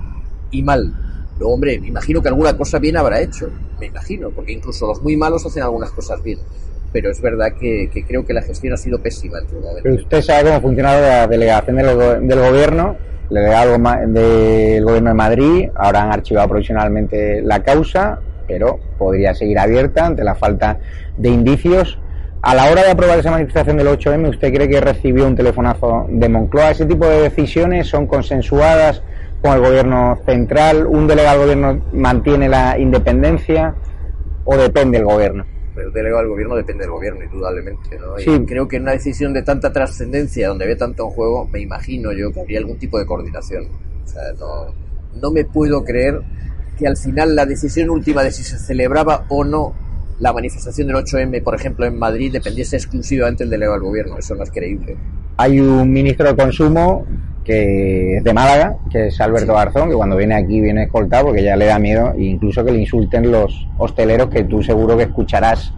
y 0.51 0.61
mal. 0.63 0.93
Luego, 1.39 1.53
hombre, 1.53 1.79
me 1.79 1.87
imagino 1.87 2.21
que 2.21 2.27
alguna 2.27 2.55
cosa 2.57 2.77
bien 2.79 2.97
habrá 2.97 3.21
hecho. 3.21 3.49
Me 3.79 3.87
imagino, 3.87 4.29
porque 4.29 4.51
incluso 4.51 4.85
los 4.85 5.01
muy 5.01 5.15
malos 5.15 5.45
hacen 5.45 5.63
algunas 5.63 5.91
cosas 5.91 6.21
bien 6.21 6.39
pero 6.91 7.11
es 7.11 7.21
verdad 7.21 7.53
que, 7.59 7.89
creo 8.07 8.25
que 8.25 8.33
la 8.33 8.41
gestión 8.41 8.73
ha 8.73 8.77
sido 8.77 8.99
pésima 8.99 9.39
en 9.39 9.47
todo 9.47 9.61
momento. 9.61 9.89
Usted 9.89 10.21
sabe 10.21 10.43
cómo 10.43 10.55
ha 10.55 10.61
funcionado 10.61 11.01
la 11.01 11.27
delegación 11.27 11.75
del, 11.75 12.27
del 12.27 12.39
gobierno, 12.39 12.95
el 13.29 13.35
delegado 13.35 13.77
del 14.07 14.83
gobierno 14.83 15.09
de 15.09 15.15
Madrid, 15.15 15.69
ahora 15.75 16.03
han 16.03 16.11
archivado 16.11 16.47
provisionalmente 16.49 17.41
la 17.43 17.61
causa, 17.61 18.19
pero 18.47 18.79
podría 18.97 19.35
seguir 19.35 19.59
abierta 19.59 20.07
ante 20.07 20.23
la 20.23 20.35
falta 20.35 20.79
de 21.17 21.29
indicios. 21.29 21.99
A 22.41 22.55
la 22.55 22.71
hora 22.71 22.83
de 22.83 22.91
aprobar 22.91 23.19
esa 23.19 23.31
manifestación 23.31 23.77
del 23.77 23.87
8M, 23.87 24.29
¿usted 24.29 24.53
cree 24.53 24.69
que 24.69 24.81
recibió 24.81 25.27
un 25.27 25.35
telefonazo 25.35 26.07
de 26.09 26.29
Moncloa? 26.29 26.71
¿Ese 26.71 26.85
tipo 26.85 27.05
de 27.05 27.21
decisiones 27.21 27.87
son 27.87 28.07
consensuadas 28.07 29.03
con 29.41 29.53
el 29.53 29.59
gobierno 29.59 30.17
central? 30.25 30.87
¿Un 30.87 31.05
delegado 31.05 31.45
del 31.45 31.59
gobierno 31.59 31.85
mantiene 31.93 32.49
la 32.49 32.79
independencia 32.79 33.75
o 34.45 34.55
depende 34.55 34.97
del 34.97 35.05
gobierno? 35.05 35.58
El 35.81 35.91
delegado 35.91 36.21
del 36.21 36.29
gobierno 36.29 36.55
depende 36.55 36.83
del 36.83 36.91
gobierno, 36.91 37.23
indudablemente. 37.23 37.97
¿no? 37.97 38.19
Y 38.19 38.45
creo 38.45 38.67
que 38.67 38.77
en 38.77 38.83
una 38.83 38.91
decisión 38.93 39.33
de 39.33 39.43
tanta 39.43 39.71
trascendencia, 39.71 40.47
donde 40.49 40.67
ve 40.67 40.75
tanto 40.75 41.05
en 41.05 41.09
juego, 41.11 41.47
me 41.47 41.59
imagino 41.59 42.11
yo 42.11 42.31
que 42.31 42.41
habría 42.41 42.59
algún 42.59 42.77
tipo 42.77 42.99
de 42.99 43.05
coordinación. 43.05 43.67
O 44.03 44.07
sea, 44.07 44.21
no, 44.39 44.73
no 45.19 45.31
me 45.31 45.45
puedo 45.45 45.83
creer 45.83 46.21
que 46.77 46.87
al 46.87 46.97
final 46.97 47.35
la 47.35 47.45
decisión 47.45 47.89
última 47.89 48.23
de 48.23 48.31
si 48.31 48.43
se 48.43 48.57
celebraba 48.57 49.25
o 49.29 49.43
no 49.43 49.73
la 50.19 50.33
manifestación 50.33 50.87
del 50.87 50.97
8M, 50.97 51.43
por 51.43 51.55
ejemplo, 51.55 51.85
en 51.85 51.97
Madrid, 51.97 52.31
dependiese 52.31 52.75
exclusivamente 52.75 53.43
del 53.43 53.51
delegado 53.51 53.75
del 53.75 53.83
gobierno. 53.83 54.17
Eso 54.17 54.35
no 54.35 54.43
es 54.43 54.51
creíble. 54.51 54.97
Hay 55.37 55.59
un 55.59 55.91
ministro 55.91 56.27
de 56.27 56.35
Consumo 56.35 57.05
que 57.49 58.17
es 58.17 58.23
de 58.23 58.31
Málaga, 58.31 58.75
que 58.91 59.07
es 59.07 59.19
Alberto 59.19 59.55
Garzón, 59.55 59.89
que 59.89 59.95
cuando 59.95 60.15
viene 60.15 60.35
aquí 60.35 60.61
viene 60.61 60.83
escoltado 60.83 61.25
porque 61.25 61.41
ya 61.41 61.55
le 61.55 61.65
da 61.65 61.79
miedo, 61.79 62.13
e 62.15 62.25
incluso 62.25 62.63
que 62.63 62.71
le 62.71 62.77
insulten 62.77 63.31
los 63.31 63.67
hosteleros, 63.79 64.29
que 64.29 64.43
tú 64.43 64.61
seguro 64.61 64.95
que 64.95 65.05
escucharás 65.05 65.73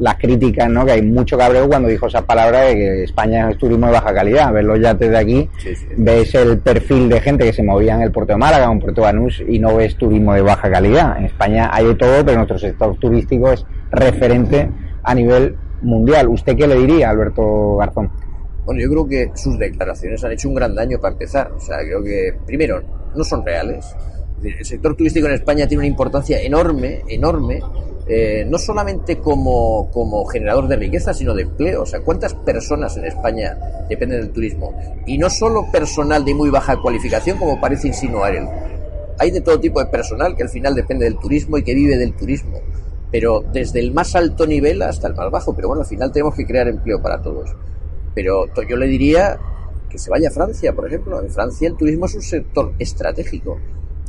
las 0.00 0.16
críticas, 0.16 0.68
¿no? 0.68 0.84
Que 0.84 0.90
hay 0.90 1.02
mucho 1.02 1.38
cabreo 1.38 1.68
cuando 1.68 1.88
dijo 1.88 2.08
esa 2.08 2.22
palabra 2.22 2.62
de 2.62 2.74
que 2.74 3.04
España 3.04 3.48
es 3.48 3.58
turismo 3.58 3.86
de 3.86 3.92
baja 3.92 4.12
calidad. 4.12 4.52
Ves 4.52 4.64
los 4.64 4.80
yates 4.80 5.08
de 5.08 5.16
aquí, 5.16 5.48
ves 5.96 6.34
el 6.34 6.58
perfil 6.58 7.08
de 7.08 7.20
gente 7.20 7.44
que 7.44 7.52
se 7.52 7.62
movía 7.62 7.94
en 7.94 8.02
el 8.02 8.10
puerto 8.10 8.32
de 8.32 8.38
Málaga, 8.40 8.64
en 8.64 8.80
puerto 8.80 9.02
de 9.02 9.06
Banús, 9.06 9.40
y 9.46 9.60
no 9.60 9.76
ves 9.76 9.94
turismo 9.94 10.34
de 10.34 10.42
baja 10.42 10.68
calidad. 10.68 11.16
En 11.16 11.26
España 11.26 11.70
hay 11.72 11.86
de 11.86 11.94
todo, 11.94 12.24
pero 12.24 12.38
nuestro 12.38 12.58
sector 12.58 12.96
turístico 12.96 13.52
es 13.52 13.64
referente 13.92 14.68
a 15.04 15.14
nivel 15.14 15.54
mundial. 15.80 16.28
¿Usted 16.28 16.56
qué 16.56 16.66
le 16.66 16.74
diría, 16.74 17.10
Alberto 17.10 17.76
Garzón? 17.76 18.10
Bueno, 18.64 18.80
yo 18.80 18.88
creo 18.88 19.06
que 19.06 19.30
sus 19.34 19.58
declaraciones 19.58 20.24
han 20.24 20.32
hecho 20.32 20.48
un 20.48 20.54
gran 20.54 20.74
daño 20.74 20.98
para 20.98 21.12
empezar. 21.12 21.52
O 21.52 21.60
sea, 21.60 21.78
creo 21.78 22.02
que, 22.02 22.34
primero, 22.46 22.82
no 23.14 23.24
son 23.24 23.44
reales. 23.44 23.94
El 24.42 24.64
sector 24.64 24.94
turístico 24.96 25.26
en 25.26 25.34
España 25.34 25.66
tiene 25.66 25.82
una 25.82 25.88
importancia 25.88 26.40
enorme, 26.40 27.02
enorme, 27.08 27.60
eh, 28.06 28.44
no 28.46 28.58
solamente 28.58 29.18
como, 29.18 29.90
como 29.90 30.24
generador 30.26 30.68
de 30.68 30.76
riqueza, 30.76 31.14
sino 31.14 31.34
de 31.34 31.42
empleo. 31.42 31.82
O 31.82 31.86
sea, 31.86 32.00
¿cuántas 32.00 32.34
personas 32.34 32.96
en 32.96 33.06
España 33.06 33.56
dependen 33.88 34.20
del 34.20 34.30
turismo? 34.30 34.74
Y 35.06 35.18
no 35.18 35.30
solo 35.30 35.70
personal 35.70 36.24
de 36.24 36.34
muy 36.34 36.50
baja 36.50 36.80
cualificación, 36.80 37.38
como 37.38 37.60
parece 37.60 37.88
insinuar 37.88 38.34
él. 38.34 38.46
Hay 39.18 39.30
de 39.30 39.40
todo 39.40 39.60
tipo 39.60 39.80
de 39.80 39.86
personal 39.86 40.34
que 40.36 40.42
al 40.42 40.48
final 40.48 40.74
depende 40.74 41.04
del 41.04 41.18
turismo 41.18 41.56
y 41.56 41.62
que 41.62 41.74
vive 41.74 41.96
del 41.96 42.14
turismo. 42.14 42.60
Pero 43.10 43.44
desde 43.52 43.78
el 43.78 43.92
más 43.92 44.14
alto 44.16 44.46
nivel 44.46 44.82
hasta 44.82 45.06
el 45.08 45.14
más 45.14 45.30
bajo. 45.30 45.54
Pero 45.54 45.68
bueno, 45.68 45.82
al 45.82 45.88
final 45.88 46.10
tenemos 46.12 46.34
que 46.34 46.44
crear 46.44 46.66
empleo 46.68 47.00
para 47.00 47.22
todos. 47.22 47.54
Pero 48.14 48.46
yo 48.68 48.76
le 48.76 48.86
diría 48.86 49.38
que 49.90 49.98
se 49.98 50.10
vaya 50.10 50.28
a 50.28 50.32
Francia, 50.32 50.72
por 50.72 50.86
ejemplo. 50.86 51.20
En 51.22 51.30
Francia 51.30 51.68
el 51.68 51.76
turismo 51.76 52.06
es 52.06 52.14
un 52.14 52.22
sector 52.22 52.72
estratégico. 52.78 53.58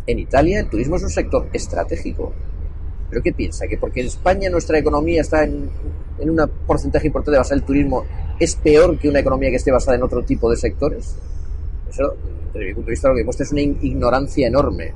En 0.08 0.20
Italia 0.20 0.60
el 0.60 0.70
turismo 0.70 0.98
es 0.98 1.04
un 1.04 1.10
sector 1.10 1.48
estratégico. 1.54 2.34
¿Pero 3.10 3.22
qué 3.22 3.34
piensa? 3.34 3.68
¿Que 3.68 3.78
porque 3.78 4.02
en 4.02 4.08
España 4.08 4.50
nuestra 4.50 4.78
economía 4.78 5.22
está 5.22 5.44
en, 5.44 5.70
un 6.20 6.52
porcentaje 6.66 7.08
importante 7.08 7.38
basado 7.38 7.56
en 7.56 7.62
el 7.62 7.66
turismo 7.66 8.06
es 8.40 8.56
peor 8.56 8.98
que 8.98 9.08
una 9.08 9.20
economía 9.20 9.50
que 9.50 9.56
esté 9.56 9.72
basada 9.72 9.96
en 9.96 10.04
otro 10.04 10.24
tipo 10.24 10.50
de 10.50 10.58
sectores? 10.58 11.16
Eso, 11.90 12.16
desde 12.54 12.68
mi 12.68 12.74
punto 12.74 12.88
de 12.88 12.92
vista, 12.92 13.08
lo 13.08 13.14
que 13.16 13.20
demuestra 13.20 13.46
es 13.46 13.52
una 13.52 13.62
ignorancia 13.62 14.48
enorme 14.48 14.94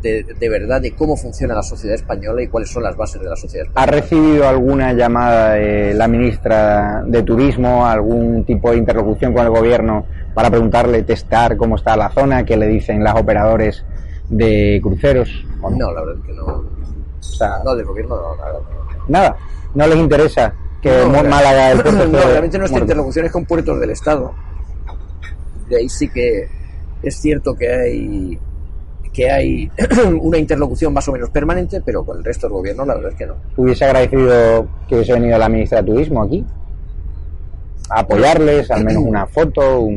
de, 0.00 0.48
verdad 0.48 0.80
de 0.80 0.94
cómo 0.94 1.16
funciona 1.16 1.54
la 1.54 1.62
sociedad 1.62 1.94
española 1.94 2.42
y 2.42 2.48
cuáles 2.48 2.70
son 2.70 2.82
las 2.82 2.96
bases 2.96 3.20
de 3.20 3.28
la 3.28 3.36
sociedad 3.36 3.66
española. 3.66 3.82
¿Ha 3.82 4.00
recibido 4.00 4.48
alguna 4.48 4.92
llamada 4.92 5.54
de 5.54 5.94
la 5.94 6.08
ministra 6.08 7.02
de 7.06 7.22
Turismo, 7.22 7.86
algún 7.86 8.44
tipo 8.44 8.70
de 8.70 8.78
interlocución 8.78 9.32
con 9.32 9.44
el 9.44 9.50
gobierno 9.50 10.06
para 10.34 10.50
preguntarle, 10.50 11.02
testar 11.02 11.56
cómo 11.56 11.76
está 11.76 11.96
la 11.96 12.10
zona, 12.10 12.44
qué 12.44 12.56
le 12.56 12.68
dicen 12.68 13.02
las 13.02 13.16
operadores 13.16 13.84
de 14.28 14.80
cruceros? 14.82 15.44
No, 15.60 15.92
la 15.92 16.00
verdad 16.00 16.16
es 16.20 16.26
que 16.26 16.32
no. 16.32 16.44
O 16.46 17.22
sea, 17.22 17.58
no, 17.64 17.74
del 17.74 17.86
gobierno 17.86 18.16
no, 18.16 18.36
nada. 18.36 18.60
Nada, 19.08 19.36
no 19.74 19.86
les 19.86 19.96
interesa 19.96 20.54
que 20.80 21.04
Málaga 21.06 21.72
el 21.72 21.82
puerto 21.82 22.06
No, 22.06 22.18
realmente 22.20 22.58
nuestra 22.58 22.80
interlocución 22.80 23.26
es 23.26 23.32
con 23.32 23.44
puertos 23.44 23.80
del 23.80 23.90
Estado. 23.90 24.32
De 25.68 25.76
ahí 25.76 25.88
sí 25.88 26.08
que 26.08 26.48
es 27.02 27.20
cierto 27.20 27.54
que 27.54 27.72
hay 27.72 28.38
que 29.08 29.30
hay 29.30 29.70
una 30.20 30.38
interlocución 30.38 30.92
más 30.92 31.08
o 31.08 31.12
menos 31.12 31.30
permanente, 31.30 31.80
pero 31.84 32.04
con 32.04 32.18
el 32.18 32.24
resto 32.24 32.46
del 32.46 32.54
gobierno 32.54 32.84
la 32.84 32.94
verdad 32.94 33.12
es 33.12 33.18
que 33.18 33.26
no. 33.26 33.34
¿Hubiese 33.56 33.84
agradecido 33.84 34.66
que 34.88 34.94
hubiese 34.96 35.12
venido 35.12 35.38
la 35.38 35.48
ministra 35.48 35.82
de 35.82 35.92
Turismo 35.92 36.22
aquí? 36.22 36.44
A 37.90 38.00
apoyarles, 38.00 38.70
al 38.70 38.84
menos 38.84 39.02
una 39.02 39.26
foto, 39.26 39.88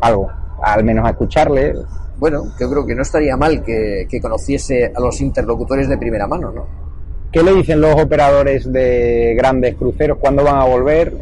algo, 0.00 0.30
al 0.62 0.84
menos 0.84 1.06
a 1.06 1.10
escucharles. 1.10 1.76
Bueno, 2.18 2.44
yo 2.58 2.70
creo 2.70 2.86
que 2.86 2.94
no 2.94 3.02
estaría 3.02 3.36
mal 3.36 3.62
que, 3.62 4.06
que 4.08 4.20
conociese 4.20 4.92
a 4.94 5.00
los 5.00 5.20
interlocutores 5.20 5.88
de 5.88 5.98
primera 5.98 6.26
mano, 6.26 6.52
¿no? 6.52 6.80
¿Qué 7.32 7.44
le 7.44 7.54
dicen 7.54 7.80
los 7.80 7.94
operadores 7.94 8.70
de 8.72 9.34
grandes 9.36 9.76
cruceros? 9.76 10.18
¿Cuándo 10.18 10.42
van 10.42 10.56
a 10.56 10.64
volver? 10.64 11.14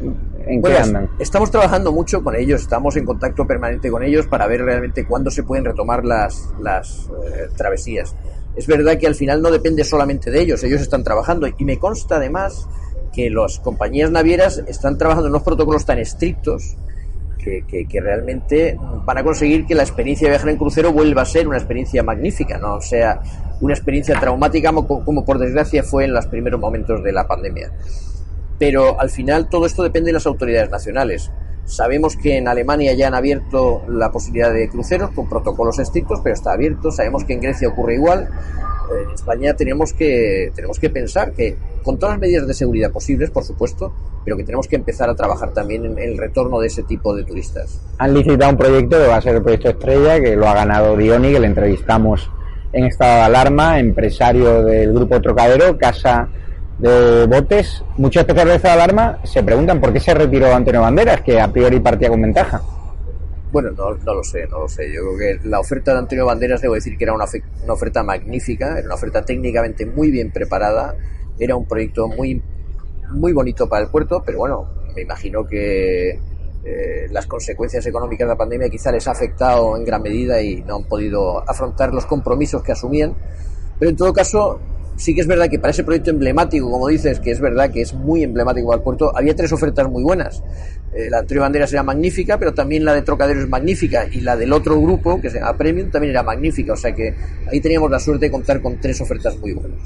¿En 0.49 0.63
qué 0.63 0.79
andan? 0.79 1.11
Estamos 1.19 1.51
trabajando 1.51 1.93
mucho 1.93 2.25
con 2.25 2.35
ellos, 2.35 2.63
estamos 2.63 2.97
en 2.97 3.05
contacto 3.05 3.47
permanente 3.47 3.91
con 3.91 4.03
ellos 4.03 4.27
para 4.27 4.47
ver 4.47 4.63
realmente 4.63 5.07
cuándo 5.07 5.31
se 5.31 5.43
pueden 5.43 5.65
retomar 5.67 6.05
las, 6.05 6.49
las 6.61 7.11
eh, 7.27 7.49
travesías. 7.55 8.15
Es 8.57 8.67
verdad 8.67 8.99
que 8.99 9.07
al 9.07 9.15
final 9.15 9.43
no 9.43 9.51
depende 9.51 9.85
solamente 9.85 10.31
de 10.31 10.41
ellos, 10.41 10.65
ellos 10.65 10.81
están 10.81 11.05
trabajando 11.05 11.47
y 11.47 11.65
me 11.65 11.79
consta 11.79 12.17
además 12.17 12.67
que 13.13 13.29
las 13.31 13.59
compañías 13.59 14.11
navieras 14.11 14.63
están 14.67 14.97
trabajando 14.97 15.27
en 15.29 15.33
unos 15.33 15.43
protocolos 15.43 15.85
tan 15.85 15.99
estrictos 15.99 16.77
que, 17.39 17.87
que, 17.87 18.01
realmente 18.01 18.77
van 19.07 19.19
a 19.19 19.25
conseguir 19.25 19.65
que 19.65 19.75
la 19.75 19.83
experiencia 19.83 20.27
de 20.27 20.33
viajar 20.33 20.51
en 20.51 20.57
crucero 20.57 20.93
vuelva 20.93 21.23
a 21.23 21.25
ser 21.25 21.49
una 21.49 21.57
experiencia 21.57 22.03
magnífica, 22.03 22.59
no 22.59 22.81
sea 22.81 23.21
una 23.61 23.75
experiencia 23.75 24.19
traumática 24.21 24.73
como, 24.73 25.05
como 25.05 25.25
por 25.25 25.39
desgracia 25.39 25.83
fue 25.83 26.05
en 26.05 26.13
los 26.13 26.27
primeros 26.27 26.61
momentos 26.61 27.03
de 27.03 27.13
la 27.13 27.27
pandemia. 27.27 27.73
Pero 28.59 29.01
al 29.01 29.11
final 29.11 29.49
todo 29.49 29.67
esto 29.67 29.83
depende 29.83 30.09
de 30.09 30.15
las 30.15 30.27
autoridades 30.27 30.71
nacionales. 30.71 31.31
Sabemos 31.65 32.17
que 32.17 32.39
en 32.39 32.49
Alemania 32.49 32.95
ya 32.95 33.09
han 33.09 33.15
abierto 33.15 33.83
la 33.89 34.11
posibilidad 34.11 34.53
de 34.53 34.69
cruceros 34.69 35.11
con 35.11 35.29
protocolos 35.29 35.79
estrictos, 35.79 36.21
pero 36.23 36.35
está 36.35 36.53
abierto. 36.53 36.91
Sabemos 36.91 37.25
que 37.25 37.35
en 37.35 37.41
Grecia 37.41 37.69
ocurre 37.69 37.95
igual 37.95 38.29
en 38.97 39.11
España 39.11 39.55
tenemos 39.55 39.93
que, 39.93 40.53
tenemos 40.55 40.79
que 40.79 40.91
pensar 40.91 41.33
que, 41.33 41.57
con 41.83 41.99
todas 41.99 42.15
las 42.15 42.21
medidas 42.21 42.47
de 42.47 42.55
seguridad 42.55 42.91
posibles, 42.91 43.31
por 43.31 43.45
supuesto, 43.45 43.93
pero 44.25 44.37
que 44.37 44.45
tenemos 44.45 44.67
que 44.67 44.77
empezar 44.77 45.09
a 45.09 45.15
trabajar 45.15 45.53
también 45.53 45.85
en 45.85 45.99
el 45.99 46.19
retorno 46.19 46.61
de 46.61 46.69
ese 46.69 46.83
tipo 46.83 47.15
de 47.15 47.25
turistas. 47.25 47.81
Han 47.99 48.15
licitado 48.15 48.51
un 48.51 48.59
proyecto 48.59 48.99
que 48.99 49.07
va 49.07 49.17
a 49.17 49.21
ser 49.21 49.37
el 49.37 49.43
proyecto 49.43 49.71
Estrella, 49.71 50.21
que 50.21 50.37
lo 50.37 50.49
ha 50.49 50.55
ganado 50.55 50.97
Dioni, 50.97 51.33
que 51.33 51.41
le 51.41 51.47
entrevistamos 51.47 52.31
en 52.73 52.85
estado 52.85 53.17
de 53.17 53.23
alarma, 53.23 53.79
empresario 53.79 54.63
del 54.63 54.93
grupo 54.93 55.21
Trocadero, 55.21 55.79
Casa 55.79 56.29
de 56.79 57.27
Botes. 57.27 57.83
Muchos 57.97 58.21
especialistas 58.21 58.63
de 58.63 58.71
alarma 58.71 59.19
se 59.25 59.43
preguntan 59.43 59.81
por 59.81 59.93
qué 59.93 60.01
se 60.01 60.15
retiró 60.15 60.55
Antonio 60.55 60.81
Banderas, 60.81 61.21
que 61.21 61.41
a 61.41 61.49
priori 61.53 61.81
partía 61.81 62.09
con 62.09 62.23
ventaja. 62.23 62.63
Bueno, 63.51 63.71
no, 63.71 63.95
no, 63.95 64.15
lo 64.15 64.25
sé, 64.25 64.47
no 64.47 64.61
lo 64.61 64.69
sé. 64.69 64.93
Yo 64.93 65.01
creo 65.01 65.19
que 65.19 65.49
la 65.49 65.59
oferta 65.59 65.93
de 65.93 65.99
Antonio 65.99 66.27
Banderas, 66.27 66.61
debo 66.61 66.75
decir 66.75 66.97
que 66.97 67.05
era 67.05 67.15
una, 67.15 67.25
una 67.65 67.73
oferta 67.73 68.03
magnífica, 68.03 68.79
era 68.79 68.87
una 68.87 68.95
oferta 68.95 69.25
técnicamente 69.25 69.87
muy 69.87 70.11
bien 70.11 70.31
preparada, 70.31 70.95
era 71.39 71.57
un 71.57 71.67
proyecto 71.67 72.09
muy, 72.09 72.43
muy 73.11 73.33
bonito 73.33 73.69
para 73.69 73.85
el 73.85 73.91
puerto, 73.91 74.23
pero 74.25 74.39
bueno, 74.39 74.69
me 74.95 75.03
imagino 75.03 75.47
que 75.47 76.11
eh, 76.65 77.07
las 77.11 77.27
consecuencias 77.27 77.87
económicas 77.87 78.27
de 78.27 78.35
la 78.35 78.37
pandemia 78.37 78.69
quizá 78.69 78.93
les 78.93 79.09
ha 79.09 79.13
afectado 79.13 79.77
en 79.77 79.85
gran 79.85 80.03
medida 80.03 80.43
y 80.43 80.63
no 80.63 80.77
han 80.77 80.85
podido 80.85 81.49
afrontar 81.49 81.95
los 81.95 82.05
compromisos 82.05 82.63
que 82.63 82.73
asumían. 82.73 83.15
Pero 83.79 83.91
en 83.91 83.97
todo 83.97 84.13
caso, 84.13 84.61
sí 84.99 85.15
que 85.15 85.21
es 85.21 85.27
verdad 85.27 85.49
que 85.49 85.59
para 85.59 85.71
ese 85.71 85.85
proyecto 85.85 86.11
emblemático, 86.11 86.71
como 86.71 86.89
dices, 86.89 87.21
que 87.21 87.31
es 87.31 87.41
verdad 87.41 87.71
que 87.71 87.81
es 87.81 87.95
muy 87.95 88.25
emblemático 88.25 88.75
el 88.75 88.83
puerto, 88.83 89.17
había 89.17 89.35
tres 89.35 89.53
ofertas 89.53 89.89
muy 89.89 90.03
buenas. 90.03 90.43
Eh, 90.93 91.09
la 91.09 91.19
anterior 91.19 91.45
bandera 91.45 91.67
era 91.71 91.83
magnífica, 91.83 92.39
pero 92.39 92.53
también 92.53 92.85
la 92.85 92.93
de 92.93 93.03
Trocadero 93.03 93.41
es 93.41 93.49
magnífica 93.49 94.07
y 94.11 94.21
la 94.21 94.37
del 94.37 94.53
otro 94.53 94.79
grupo, 94.81 95.21
que 95.21 95.31
se 95.31 95.39
llama 95.39 95.57
Premium, 95.57 95.91
también 95.91 96.11
era 96.11 96.23
magnífica. 96.23 96.73
O 96.73 96.77
sea 96.77 96.93
que 96.93 97.15
ahí 97.51 97.61
teníamos 97.61 97.91
la 97.91 98.01
suerte 98.01 98.27
de 98.27 98.33
contar 98.33 98.61
con 98.61 98.81
tres 98.81 99.01
ofertas 99.01 99.39
muy 99.39 99.53
buenas. 99.53 99.79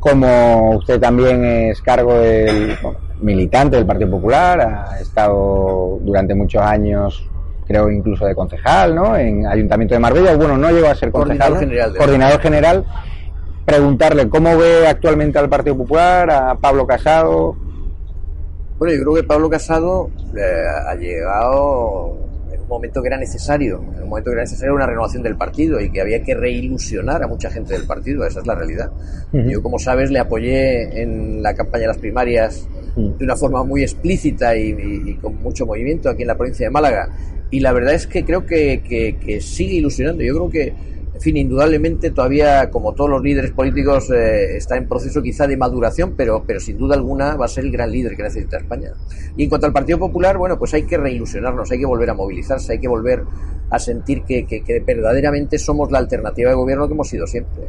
Como 0.00 0.76
usted 0.76 0.98
también 1.00 1.44
es 1.44 1.82
cargo 1.82 2.14
del 2.18 2.76
militante 3.20 3.76
del 3.76 3.86
Partido 3.86 4.10
Popular, 4.10 4.60
ha 4.60 5.00
estado 5.00 5.98
durante 6.00 6.34
muchos 6.34 6.62
años 6.62 7.28
creo 7.66 7.90
incluso 7.90 8.24
de 8.24 8.34
concejal, 8.34 8.94
¿no? 8.94 9.16
En 9.16 9.44
Ayuntamiento 9.44 9.94
de 9.94 9.98
Marbella, 9.98 10.36
bueno, 10.36 10.56
no 10.56 10.70
llegó 10.70 10.86
a 10.86 10.94
ser 10.94 11.10
concejal, 11.10 11.50
coordinador 11.50 11.58
general. 11.58 11.96
Coordinador 11.96 12.40
general 12.40 12.84
preguntarle 13.66 14.28
cómo 14.28 14.56
ve 14.56 14.86
actualmente 14.86 15.38
al 15.38 15.50
Partido 15.50 15.76
Popular, 15.76 16.30
a 16.30 16.54
Pablo 16.54 16.86
Casado. 16.86 17.56
Bueno, 18.78 18.94
yo 18.94 19.02
creo 19.02 19.14
que 19.14 19.22
Pablo 19.24 19.50
Casado 19.50 20.10
eh, 20.36 20.64
ha 20.88 20.94
llegado 20.94 22.16
en 22.52 22.60
un 22.60 22.68
momento 22.68 23.02
que 23.02 23.08
era 23.08 23.18
necesario, 23.18 23.82
en 23.96 24.04
un 24.04 24.08
momento 24.08 24.30
que 24.30 24.34
era 24.34 24.42
necesario 24.42 24.72
una 24.72 24.86
renovación 24.86 25.22
del 25.24 25.36
partido 25.36 25.80
y 25.80 25.90
que 25.90 26.00
había 26.00 26.22
que 26.22 26.34
reilusionar 26.34 27.24
a 27.24 27.26
mucha 27.26 27.50
gente 27.50 27.72
del 27.72 27.86
partido, 27.86 28.24
esa 28.24 28.40
es 28.40 28.46
la 28.46 28.54
realidad. 28.54 28.90
Yo, 29.32 29.62
como 29.62 29.78
sabes, 29.78 30.10
le 30.10 30.20
apoyé 30.20 31.02
en 31.02 31.42
la 31.42 31.54
campaña 31.54 31.82
de 31.82 31.88
las 31.88 31.98
primarias 31.98 32.68
de 32.94 33.24
una 33.24 33.36
forma 33.36 33.64
muy 33.64 33.82
explícita 33.82 34.56
y, 34.56 35.18
con 35.20 35.42
mucho 35.42 35.66
movimiento 35.66 36.08
aquí 36.08 36.22
en 36.22 36.28
la 36.28 36.36
provincia 36.36 36.66
de 36.66 36.70
Málaga. 36.70 37.08
Y 37.50 37.60
la 37.60 37.72
verdad 37.72 37.94
es 37.94 38.06
que 38.06 38.24
creo 38.24 38.46
que, 38.46 38.82
que 39.20 39.40
sigue 39.40 39.74
ilusionando. 39.74 40.22
Yo 40.22 40.34
creo 40.34 40.50
que 40.50 40.95
en 41.16 41.22
fin, 41.22 41.36
indudablemente 41.38 42.10
todavía, 42.10 42.70
como 42.70 42.92
todos 42.92 43.08
los 43.08 43.22
líderes 43.22 43.50
políticos, 43.52 44.10
eh, 44.10 44.58
está 44.58 44.76
en 44.76 44.86
proceso 44.86 45.22
quizá 45.22 45.46
de 45.46 45.56
maduración, 45.56 46.12
pero, 46.14 46.44
pero 46.46 46.60
sin 46.60 46.76
duda 46.76 46.94
alguna 46.94 47.36
va 47.36 47.46
a 47.46 47.48
ser 47.48 47.64
el 47.64 47.72
gran 47.72 47.90
líder 47.90 48.16
que 48.16 48.22
necesita 48.22 48.58
España. 48.58 48.90
Y 49.34 49.44
en 49.44 49.48
cuanto 49.48 49.66
al 49.66 49.72
Partido 49.72 49.98
Popular, 49.98 50.36
bueno, 50.36 50.58
pues 50.58 50.74
hay 50.74 50.82
que 50.82 50.98
reilusionarnos, 50.98 51.70
hay 51.72 51.78
que 51.78 51.86
volver 51.86 52.10
a 52.10 52.14
movilizarse, 52.14 52.74
hay 52.74 52.80
que 52.80 52.88
volver 52.88 53.24
a 53.70 53.78
sentir 53.78 54.24
que, 54.24 54.44
que, 54.46 54.82
verdaderamente 54.86 55.58
somos 55.58 55.90
la 55.90 55.98
alternativa 55.98 56.50
de 56.50 56.56
gobierno 56.56 56.86
que 56.86 56.92
hemos 56.92 57.08
sido 57.08 57.26
siempre. 57.26 57.64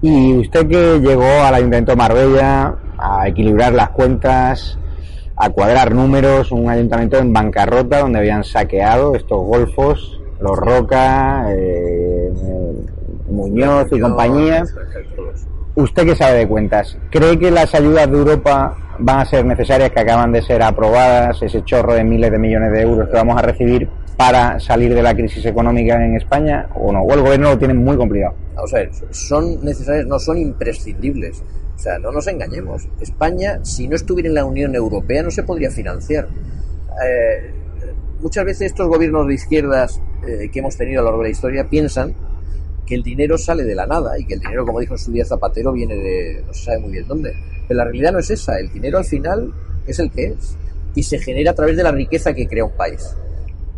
Y 0.00 0.38
usted 0.38 0.68
que 0.68 1.00
llegó 1.00 1.24
al 1.24 1.54
Ayuntamiento 1.54 1.92
de 1.92 1.96
Marbella 1.96 2.76
a 2.96 3.26
equilibrar 3.26 3.72
las 3.72 3.90
cuentas, 3.90 4.78
a 5.34 5.50
cuadrar 5.50 5.92
números, 5.92 6.52
un 6.52 6.70
ayuntamiento 6.70 7.18
en 7.18 7.32
bancarrota 7.32 7.98
donde 7.98 8.20
habían 8.20 8.44
saqueado 8.44 9.16
estos 9.16 9.44
golfos, 9.44 10.17
los 10.40 10.56
Roca, 10.56 11.46
eh, 11.50 12.32
Muñoz 13.30 13.88
y 13.92 14.00
compañía. 14.00 14.64
¿Usted 15.74 16.04
qué 16.06 16.16
sabe 16.16 16.38
de 16.38 16.48
cuentas? 16.48 16.96
¿Cree 17.10 17.38
que 17.38 17.50
las 17.50 17.74
ayudas 17.74 18.10
de 18.10 18.18
Europa 18.18 18.76
van 18.98 19.20
a 19.20 19.24
ser 19.24 19.44
necesarias, 19.44 19.90
que 19.92 20.00
acaban 20.00 20.32
de 20.32 20.42
ser 20.42 20.62
aprobadas, 20.62 21.40
ese 21.42 21.62
chorro 21.64 21.94
de 21.94 22.02
miles 22.02 22.30
de 22.32 22.38
millones 22.38 22.72
de 22.72 22.80
euros 22.80 23.08
que 23.08 23.14
vamos 23.14 23.38
a 23.38 23.42
recibir 23.42 23.88
para 24.16 24.58
salir 24.58 24.92
de 24.92 25.02
la 25.02 25.14
crisis 25.14 25.44
económica 25.46 26.04
en 26.04 26.16
España 26.16 26.68
o 26.74 26.90
no? 26.92 27.02
¿O 27.02 27.12
el 27.14 27.20
gobierno 27.20 27.50
lo 27.50 27.58
tiene 27.58 27.74
muy 27.74 27.96
complicado? 27.96 28.34
Vamos 28.56 28.74
a 28.74 28.78
ver, 28.78 28.90
son 29.10 29.64
necesarias, 29.64 30.06
no 30.06 30.18
son 30.18 30.38
imprescindibles. 30.38 31.44
O 31.76 31.80
sea, 31.80 31.96
no 32.00 32.10
nos 32.10 32.26
engañemos. 32.26 32.88
España, 33.00 33.60
si 33.62 33.86
no 33.86 33.94
estuviera 33.94 34.28
en 34.28 34.34
la 34.34 34.44
Unión 34.44 34.74
Europea, 34.74 35.22
no 35.22 35.30
se 35.30 35.44
podría 35.44 35.70
financiar. 35.70 36.26
Eh, 37.06 37.54
muchas 38.20 38.44
veces 38.44 38.62
estos 38.62 38.88
gobiernos 38.88 39.26
de 39.26 39.34
izquierdas 39.34 40.00
eh, 40.26 40.50
que 40.52 40.58
hemos 40.58 40.76
tenido 40.76 41.00
a 41.00 41.02
lo 41.02 41.10
largo 41.10 41.22
de 41.22 41.28
la 41.28 41.32
historia 41.32 41.68
piensan 41.68 42.14
que 42.86 42.94
el 42.94 43.02
dinero 43.02 43.36
sale 43.36 43.64
de 43.64 43.74
la 43.74 43.86
nada 43.86 44.18
y 44.18 44.24
que 44.24 44.34
el 44.34 44.40
dinero, 44.40 44.64
como 44.64 44.80
dijo 44.80 44.94
en 44.94 44.98
su 44.98 45.12
día 45.12 45.24
Zapatero, 45.24 45.72
viene 45.72 45.94
de 45.94 46.42
no 46.46 46.54
se 46.54 46.64
sabe 46.64 46.78
muy 46.78 46.92
bien 46.92 47.06
dónde. 47.06 47.34
Pero 47.66 47.78
la 47.78 47.84
realidad 47.84 48.12
no 48.12 48.18
es 48.18 48.30
esa. 48.30 48.58
El 48.58 48.72
dinero 48.72 48.98
al 48.98 49.04
final 49.04 49.52
es 49.86 49.98
el 49.98 50.10
que 50.10 50.28
es 50.28 50.56
y 50.94 51.02
se 51.02 51.18
genera 51.18 51.50
a 51.50 51.54
través 51.54 51.76
de 51.76 51.82
la 51.82 51.92
riqueza 51.92 52.32
que 52.32 52.48
crea 52.48 52.64
un 52.64 52.76
país. 52.76 53.14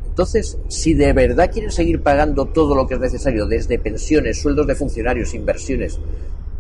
Entonces, 0.07 0.59
si 0.69 0.95
de 0.95 1.13
verdad 1.13 1.51
quieren 1.53 1.71
seguir 1.71 2.03
pagando 2.03 2.47
todo 2.47 2.75
lo 2.75 2.87
que 2.87 2.95
es 2.95 3.01
necesario, 3.01 3.47
desde 3.47 3.79
pensiones, 3.79 4.41
sueldos 4.41 4.67
de 4.67 4.75
funcionarios, 4.75 5.35
inversiones, 5.35 5.99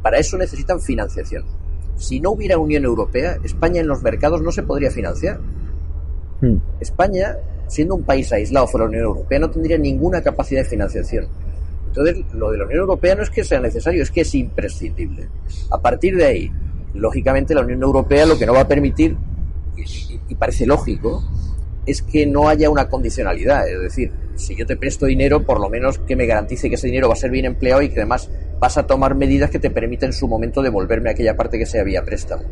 para 0.03 0.19
eso 0.19 0.37
necesitan 0.37 0.81
financiación. 0.81 1.45
Si 1.97 2.21
no 2.21 2.31
hubiera 2.31 2.59
Unión 2.59 2.85
Europea, 2.85 3.38
España 3.45 3.81
en 3.81 3.87
los 3.87 4.03
mercados 4.03 4.40
no 4.40 4.51
se 4.51 4.62
podría 4.62 4.90
financiar. 4.90 5.40
Hmm. 6.40 6.57
España, 6.81 7.37
siendo 7.70 7.94
un 7.94 8.02
país 8.02 8.30
aislado 8.33 8.66
fuera 8.66 8.87
de 8.87 8.92
la 8.92 8.98
Unión 8.98 9.16
Europea, 9.16 9.38
no 9.38 9.50
tendría 9.50 9.78
ninguna 9.78 10.20
capacidad 10.20 10.62
de 10.62 10.68
financiación. 10.68 11.28
Entonces, 11.87 12.24
lo 12.35 12.50
de 12.50 12.59
la 12.59 12.64
Unión 12.64 12.80
Europea 12.80 13.14
no 13.14 13.22
es 13.22 13.30
que 13.30 13.44
sea 13.44 13.61
necesario, 13.61 14.02
es 14.02 14.11
que 14.11 14.22
es 14.22 14.35
imprescindible. 14.35 15.28
A 15.70 15.80
partir 15.80 16.16
de 16.16 16.24
ahí, 16.24 16.52
lógicamente, 16.94 17.54
la 17.54 17.62
Unión 17.62 17.83
Europea 17.83 18.26
lo 18.26 18.37
que 18.38 18.46
no 18.46 18.54
va 18.54 18.61
a 18.61 18.68
permitir, 18.68 19.16
y, 20.28 20.35
parece 20.35 20.66
lógico, 20.66 21.22
es 21.87 22.02
que 22.02 22.26
no 22.26 22.48
haya 22.48 22.70
una 22.70 22.88
condicionalidad. 22.88 23.68
Es 23.68 23.80
decir, 23.80 24.12
si 24.35 24.56
yo 24.56 24.66
te 24.66 24.76
presto 24.76 25.06
dinero, 25.06 25.44
por 25.44 25.61
lo 25.61 25.68
menos 25.68 25.98
que 25.98 26.16
me 26.16 26.26
garantice 26.26 26.68
que 26.68 26.74
ese 26.74 26.88
dinero 26.88 27.09
va 27.09 27.14
a 27.14 27.16
ser 27.16 27.30
bien 27.30 27.44
empleado 27.44 27.83
y 27.83 27.88
que 27.88 28.00
además 28.00 28.30
vas 28.59 28.78
a 28.78 28.87
tomar 28.87 29.14
medidas 29.14 29.50
que 29.50 29.59
te 29.59 29.70
permitan 29.70 30.09
en 30.09 30.12
su 30.12 30.28
momento 30.28 30.61
devolverme 30.61 31.11
aquella 31.11 31.37
parte 31.37 31.59
que 31.59 31.66
se 31.66 31.80
había 31.80 32.04
préstamo. 32.04 32.42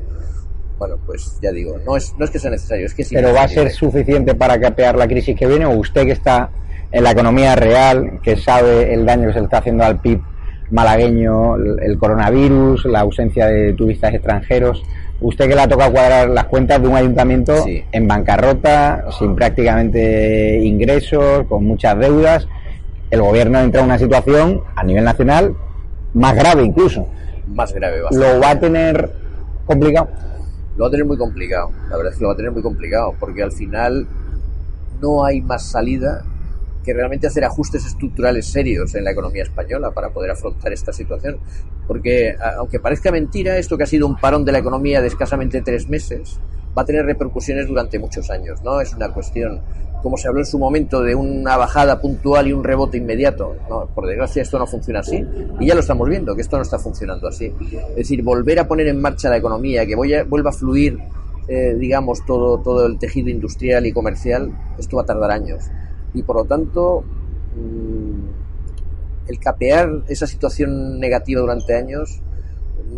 Bueno, 0.78 0.96
pues 1.04 1.38
ya 1.42 1.50
digo, 1.50 1.76
no 1.84 1.96
es, 1.96 2.14
no 2.18 2.24
es 2.24 2.30
que 2.30 2.38
sea 2.38 2.50
necesario, 2.50 2.86
es 2.86 2.94
que 2.94 3.04
sí. 3.04 3.14
Pero 3.14 3.34
va 3.34 3.42
a 3.42 3.48
ser 3.48 3.70
suficiente 3.70 4.34
para 4.34 4.60
capear 4.60 4.96
la 4.96 5.08
crisis 5.08 5.36
que 5.36 5.46
viene 5.46 5.66
o 5.66 5.70
usted 5.70 6.04
que 6.04 6.12
está 6.12 6.50
en 6.92 7.04
la 7.04 7.10
economía 7.10 7.56
real, 7.56 8.20
que 8.22 8.36
sabe 8.36 8.94
el 8.94 9.04
daño 9.04 9.26
que 9.26 9.32
se 9.32 9.38
le 9.40 9.44
está 9.44 9.58
haciendo 9.58 9.84
al 9.84 10.00
PIB 10.00 10.20
malagueño, 10.70 11.56
el 11.56 11.98
coronavirus, 11.98 12.84
la 12.86 13.00
ausencia 13.00 13.46
de 13.46 13.72
turistas 13.72 14.14
extranjeros. 14.14 14.82
Usted 15.20 15.48
que 15.48 15.54
le 15.54 15.62
ha 15.62 15.68
tocado 15.68 15.90
cuadrar 15.90 16.28
las 16.28 16.44
cuentas 16.44 16.80
de 16.80 16.88
un 16.88 16.94
ayuntamiento 16.94 17.64
en 17.66 18.06
bancarrota, 18.06 19.06
sin 19.18 19.34
prácticamente 19.34 20.60
ingresos, 20.62 21.46
con 21.48 21.64
muchas 21.64 21.98
deudas, 21.98 22.46
el 23.10 23.22
gobierno 23.22 23.58
entra 23.60 23.80
en 23.80 23.86
una 23.86 23.98
situación 23.98 24.62
a 24.76 24.84
nivel 24.84 25.04
nacional 25.04 25.54
más 26.14 26.34
grave 26.36 26.64
incluso. 26.64 27.06
Más 27.46 27.72
grave, 27.72 28.02
¿Lo 28.10 28.40
va 28.40 28.50
a 28.50 28.60
tener 28.60 29.10
complicado? 29.64 30.08
Lo 30.78 30.84
va 30.84 30.88
a 30.88 30.90
tener 30.92 31.06
muy 31.06 31.18
complicado, 31.18 31.72
la 31.90 31.96
verdad 31.96 32.12
es 32.12 32.18
que 32.18 32.22
lo 32.22 32.28
va 32.28 32.34
a 32.34 32.36
tener 32.36 32.52
muy 32.52 32.62
complicado, 32.62 33.12
porque 33.18 33.42
al 33.42 33.50
final 33.50 34.06
no 35.02 35.24
hay 35.24 35.40
más 35.40 35.68
salida 35.70 36.24
que 36.84 36.94
realmente 36.94 37.26
hacer 37.26 37.44
ajustes 37.44 37.84
estructurales 37.84 38.46
serios 38.46 38.94
en 38.94 39.02
la 39.02 39.10
economía 39.10 39.42
española 39.42 39.90
para 39.90 40.10
poder 40.10 40.30
afrontar 40.30 40.72
esta 40.72 40.92
situación. 40.92 41.38
Porque, 41.88 42.36
aunque 42.56 42.78
parezca 42.78 43.10
mentira, 43.10 43.58
esto 43.58 43.76
que 43.76 43.82
ha 43.82 43.86
sido 43.86 44.06
un 44.06 44.16
parón 44.16 44.44
de 44.44 44.52
la 44.52 44.58
economía 44.58 45.00
de 45.00 45.08
escasamente 45.08 45.62
tres 45.62 45.88
meses, 45.88 46.38
va 46.76 46.82
a 46.82 46.84
tener 46.84 47.04
repercusiones 47.04 47.66
durante 47.66 47.98
muchos 47.98 48.30
años, 48.30 48.62
¿no? 48.62 48.80
Es 48.80 48.94
una 48.94 49.12
cuestión, 49.12 49.60
como 50.02 50.16
se 50.16 50.28
habló 50.28 50.40
en 50.40 50.46
su 50.46 50.58
momento, 50.58 51.02
de 51.02 51.14
una 51.14 51.56
bajada 51.56 52.00
puntual 52.00 52.48
y 52.48 52.52
un 52.52 52.64
rebote 52.64 52.98
inmediato. 52.98 53.56
No, 53.68 53.86
por 53.94 54.06
desgracia 54.06 54.42
esto 54.42 54.58
no 54.58 54.66
funciona 54.66 55.00
así 55.00 55.24
y 55.60 55.66
ya 55.66 55.74
lo 55.74 55.80
estamos 55.80 56.08
viendo, 56.08 56.34
que 56.34 56.42
esto 56.42 56.56
no 56.56 56.62
está 56.62 56.78
funcionando 56.78 57.28
así. 57.28 57.52
Es 57.90 57.96
decir, 57.96 58.22
volver 58.22 58.60
a 58.60 58.68
poner 58.68 58.88
en 58.88 59.00
marcha 59.00 59.28
la 59.28 59.36
economía, 59.36 59.86
que 59.86 59.96
vuelva 59.96 60.50
a 60.50 60.52
fluir, 60.52 60.98
eh, 61.48 61.74
digamos, 61.78 62.24
todo, 62.26 62.58
todo 62.58 62.86
el 62.86 62.98
tejido 62.98 63.28
industrial 63.28 63.86
y 63.86 63.92
comercial, 63.92 64.52
esto 64.78 64.96
va 64.96 65.02
a 65.02 65.06
tardar 65.06 65.30
años. 65.30 65.64
Y 66.14 66.22
por 66.22 66.36
lo 66.36 66.44
tanto, 66.44 67.04
mm, 67.56 69.28
el 69.28 69.38
capear 69.38 70.02
esa 70.08 70.26
situación 70.26 70.98
negativa 70.98 71.40
durante 71.40 71.74
años 71.74 72.22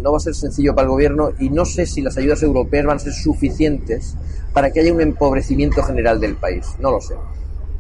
no 0.03 0.13
va 0.13 0.19
a 0.19 0.21
ser 0.21 0.35
sencillo 0.35 0.75
para 0.75 0.87
el 0.87 0.91
gobierno 0.91 1.31
y 1.39 1.51
no 1.51 1.65
sé 1.65 1.87
si 1.87 2.01
las 2.01 2.17
ayudas 2.17 2.43
europeas 2.43 2.87
van 2.87 2.97
a 2.97 3.01
ser 3.01 3.13
suficientes 3.13 4.17
para 4.53 4.71
que 4.71 4.81
haya 4.81 4.93
un 4.93 5.01
empobrecimiento 5.01 5.83
general 5.83 6.21
del 6.21 6.37
país. 6.37 6.67
No 6.79 6.91
lo 6.91 7.01
sé. 7.01 7.15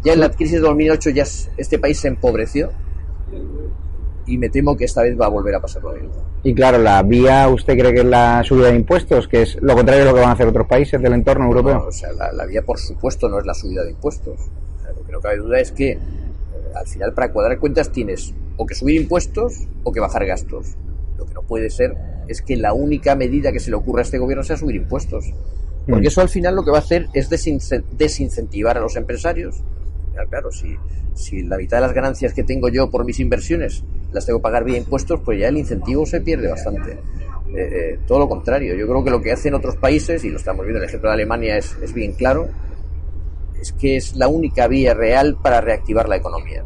Ya 0.02 0.14
en 0.14 0.20
la 0.20 0.30
crisis 0.30 0.54
de 0.54 0.60
2008 0.60 1.10
ya 1.10 1.24
este 1.56 1.78
país 1.78 1.98
se 1.98 2.08
empobreció 2.08 2.70
y 4.26 4.38
me 4.38 4.48
temo 4.48 4.76
que 4.76 4.84
esta 4.84 5.02
vez 5.02 5.20
va 5.20 5.26
a 5.26 5.28
volver 5.28 5.54
a 5.54 5.60
pasar 5.60 5.82
lo 5.82 5.92
mismo. 5.92 6.10
Y 6.42 6.54
claro, 6.54 6.78
la 6.78 7.02
vía, 7.02 7.48
¿usted 7.48 7.78
cree 7.78 7.92
que 7.92 8.00
es 8.00 8.06
la 8.06 8.42
subida 8.44 8.68
de 8.68 8.76
impuestos, 8.76 9.28
que 9.28 9.42
es 9.42 9.58
lo 9.60 9.74
contrario 9.74 10.04
de 10.04 10.10
lo 10.10 10.14
que 10.14 10.20
van 10.20 10.30
a 10.30 10.32
hacer 10.32 10.46
otros 10.46 10.66
países 10.66 11.02
del 11.02 11.12
entorno 11.12 11.46
europeo? 11.46 11.86
o 11.88 11.92
sea, 11.92 12.10
la, 12.12 12.46
vía, 12.46 12.62
por 12.62 12.78
supuesto, 12.78 13.28
no 13.28 13.38
es 13.38 13.46
la 13.46 13.54
subida 13.54 13.82
de 13.84 13.90
impuestos. 13.90 14.38
lo 14.96 15.04
que 15.04 15.12
no 15.12 15.20
cabe 15.20 15.36
duda 15.36 15.60
es 15.60 15.72
que, 15.72 15.90
eh, 15.90 15.98
al 16.74 16.86
final, 16.86 17.12
para 17.12 17.32
cuadrar 17.32 17.58
cuentas 17.58 17.90
tienes 17.90 18.32
o 18.56 18.66
que 18.66 18.74
subir 18.74 19.00
impuestos 19.00 19.66
o 19.82 19.92
que 19.92 20.00
bajar 20.00 20.24
gastos. 20.24 20.76
Lo 21.18 21.26
que 21.26 21.34
no 21.34 21.42
puede 21.42 21.68
ser 21.68 21.96
es 22.28 22.40
que 22.40 22.56
la 22.56 22.72
única 22.72 23.14
medida 23.16 23.52
que 23.52 23.60
se 23.60 23.70
le 23.70 23.76
ocurra 23.76 24.00
a 24.00 24.02
este 24.02 24.18
gobierno 24.18 24.44
sea 24.44 24.56
subir 24.56 24.76
impuestos. 24.76 25.32
Porque 25.90 26.06
mm. 26.06 26.08
eso 26.08 26.20
al 26.20 26.28
final 26.28 26.54
lo 26.54 26.64
que 26.64 26.70
va 26.70 26.78
a 26.78 26.80
hacer 26.80 27.08
es 27.12 27.28
desincentivar 27.28 28.78
a 28.78 28.80
los 28.80 28.96
empresarios. 28.96 29.62
Claro, 30.28 30.50
si, 30.52 30.76
si 31.14 31.42
la 31.42 31.56
mitad 31.56 31.78
de 31.78 31.82
las 31.82 31.92
ganancias 31.92 32.32
que 32.34 32.44
tengo 32.44 32.68
yo 32.68 32.90
por 32.90 33.04
mis 33.04 33.20
inversiones 33.20 33.82
las 34.12 34.26
tengo 34.26 34.38
que 34.38 34.42
pagar 34.42 34.64
vía 34.64 34.76
impuestos, 34.76 35.20
pues 35.24 35.38
ya 35.38 35.48
el 35.48 35.56
incentivo 35.56 36.04
se 36.04 36.20
pierde 36.20 36.48
bastante. 36.48 36.92
Eh, 36.92 36.98
eh, 37.56 37.98
todo 38.06 38.18
lo 38.20 38.28
contrario, 38.28 38.74
yo 38.74 38.86
creo 38.86 39.02
que 39.02 39.10
lo 39.10 39.20
que 39.20 39.32
hacen 39.32 39.54
otros 39.54 39.76
países, 39.76 40.24
y 40.24 40.30
lo 40.30 40.36
estamos 40.36 40.64
viendo, 40.64 40.78
el 40.82 40.88
ejemplo 40.88 41.08
de 41.10 41.14
Alemania 41.14 41.56
es, 41.56 41.76
es 41.82 41.92
bien 41.92 42.12
claro, 42.12 42.48
es 43.60 43.72
que 43.72 43.96
es 43.96 44.16
la 44.16 44.28
única 44.28 44.68
vía 44.68 44.94
real 44.94 45.36
para 45.42 45.60
reactivar 45.60 46.08
la 46.08 46.16
economía. 46.16 46.64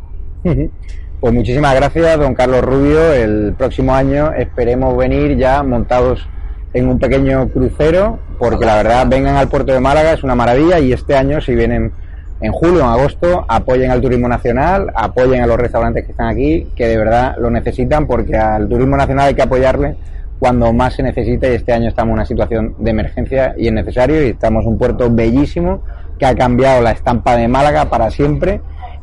Pues 1.21 1.33
muchísimas 1.33 1.75
gracias, 1.75 2.19
don 2.19 2.35
Carlos 2.35 2.63
Rubio. 2.63 3.13
El 3.13 3.55
próximo 3.57 3.95
año 3.95 4.33
esperemos 4.33 4.97
venir 4.97 5.37
ya 5.39 5.63
montados 5.63 6.29
en 6.75 6.89
un 6.89 6.99
pequeño 6.99 7.49
crucero, 7.49 8.19
porque 8.39 8.67
la 8.67 8.77
verdad 8.77 9.07
vengan 9.09 9.37
al 9.37 9.49
puerto 9.49 9.73
de 9.73 9.81
Málaga, 9.81 10.13
es 10.13 10.23
una 10.23 10.35
maravilla, 10.35 10.79
y 10.81 10.93
este 10.93 11.17
año 11.17 11.41
si 11.41 11.55
vienen 11.55 11.93
en 12.41 12.53
julio, 12.53 12.81
en 12.81 12.87
agosto, 12.87 13.47
apoyen 13.49 13.91
al 13.91 14.01
turismo 14.01 14.29
nacional, 14.29 14.93
apoyen 14.95 15.43
a 15.43 15.47
los 15.47 15.57
restaurantes 15.57 16.05
que 16.05 16.11
están 16.11 16.29
aquí, 16.29 16.67
que 16.77 16.89
de 16.89 16.99
verdad 16.99 17.37
lo 17.39 17.51
necesitan, 17.51 18.07
porque 18.07 18.37
al 18.37 18.69
turismo 18.69 18.97
nacional 18.97 19.29
hay 19.29 19.35
que 19.35 19.43
apoyarle 19.43 19.97
cuando 20.39 20.73
más 20.73 20.95
se 20.95 21.03
necesita 21.03 21.49
y 21.49 21.55
este 21.55 21.73
año 21.73 21.89
estamos 21.89 22.11
en 22.11 22.15
una 22.15 22.27
situación 22.27 22.75
de 22.79 22.91
emergencia 22.91 23.55
y 23.57 23.69
es 23.69 23.73
necesario 23.73 24.27
y 24.27 24.31
estamos 24.31 24.65
en 24.65 24.73
un 24.73 24.79
puerto 24.79 25.09
bellísimo 25.11 25.83
que 26.19 26.27
ha 26.27 26.35
cambiado 26.35 26.83
la 26.83 26.91
estampa 26.91 27.37
de 27.37 27.49
Málaga 27.49 27.89
para 27.89 28.11
siempre 28.11 28.61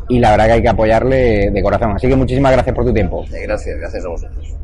y 0.09 0.19
la 0.19 0.31
verdad 0.31 0.45
que 0.45 0.51
hay 0.51 0.61
que 0.61 0.69
apoyarle 0.69 1.49
de 1.51 1.63
corazón. 1.63 1.93
Así 1.93 2.07
que 2.07 2.15
muchísimas 2.15 2.51
gracias 2.51 2.75
por 2.75 2.85
tu 2.85 2.93
tiempo. 2.93 3.25
Gracias, 3.31 3.79
gracias 3.79 4.05
a 4.05 4.09
vosotros. 4.09 4.60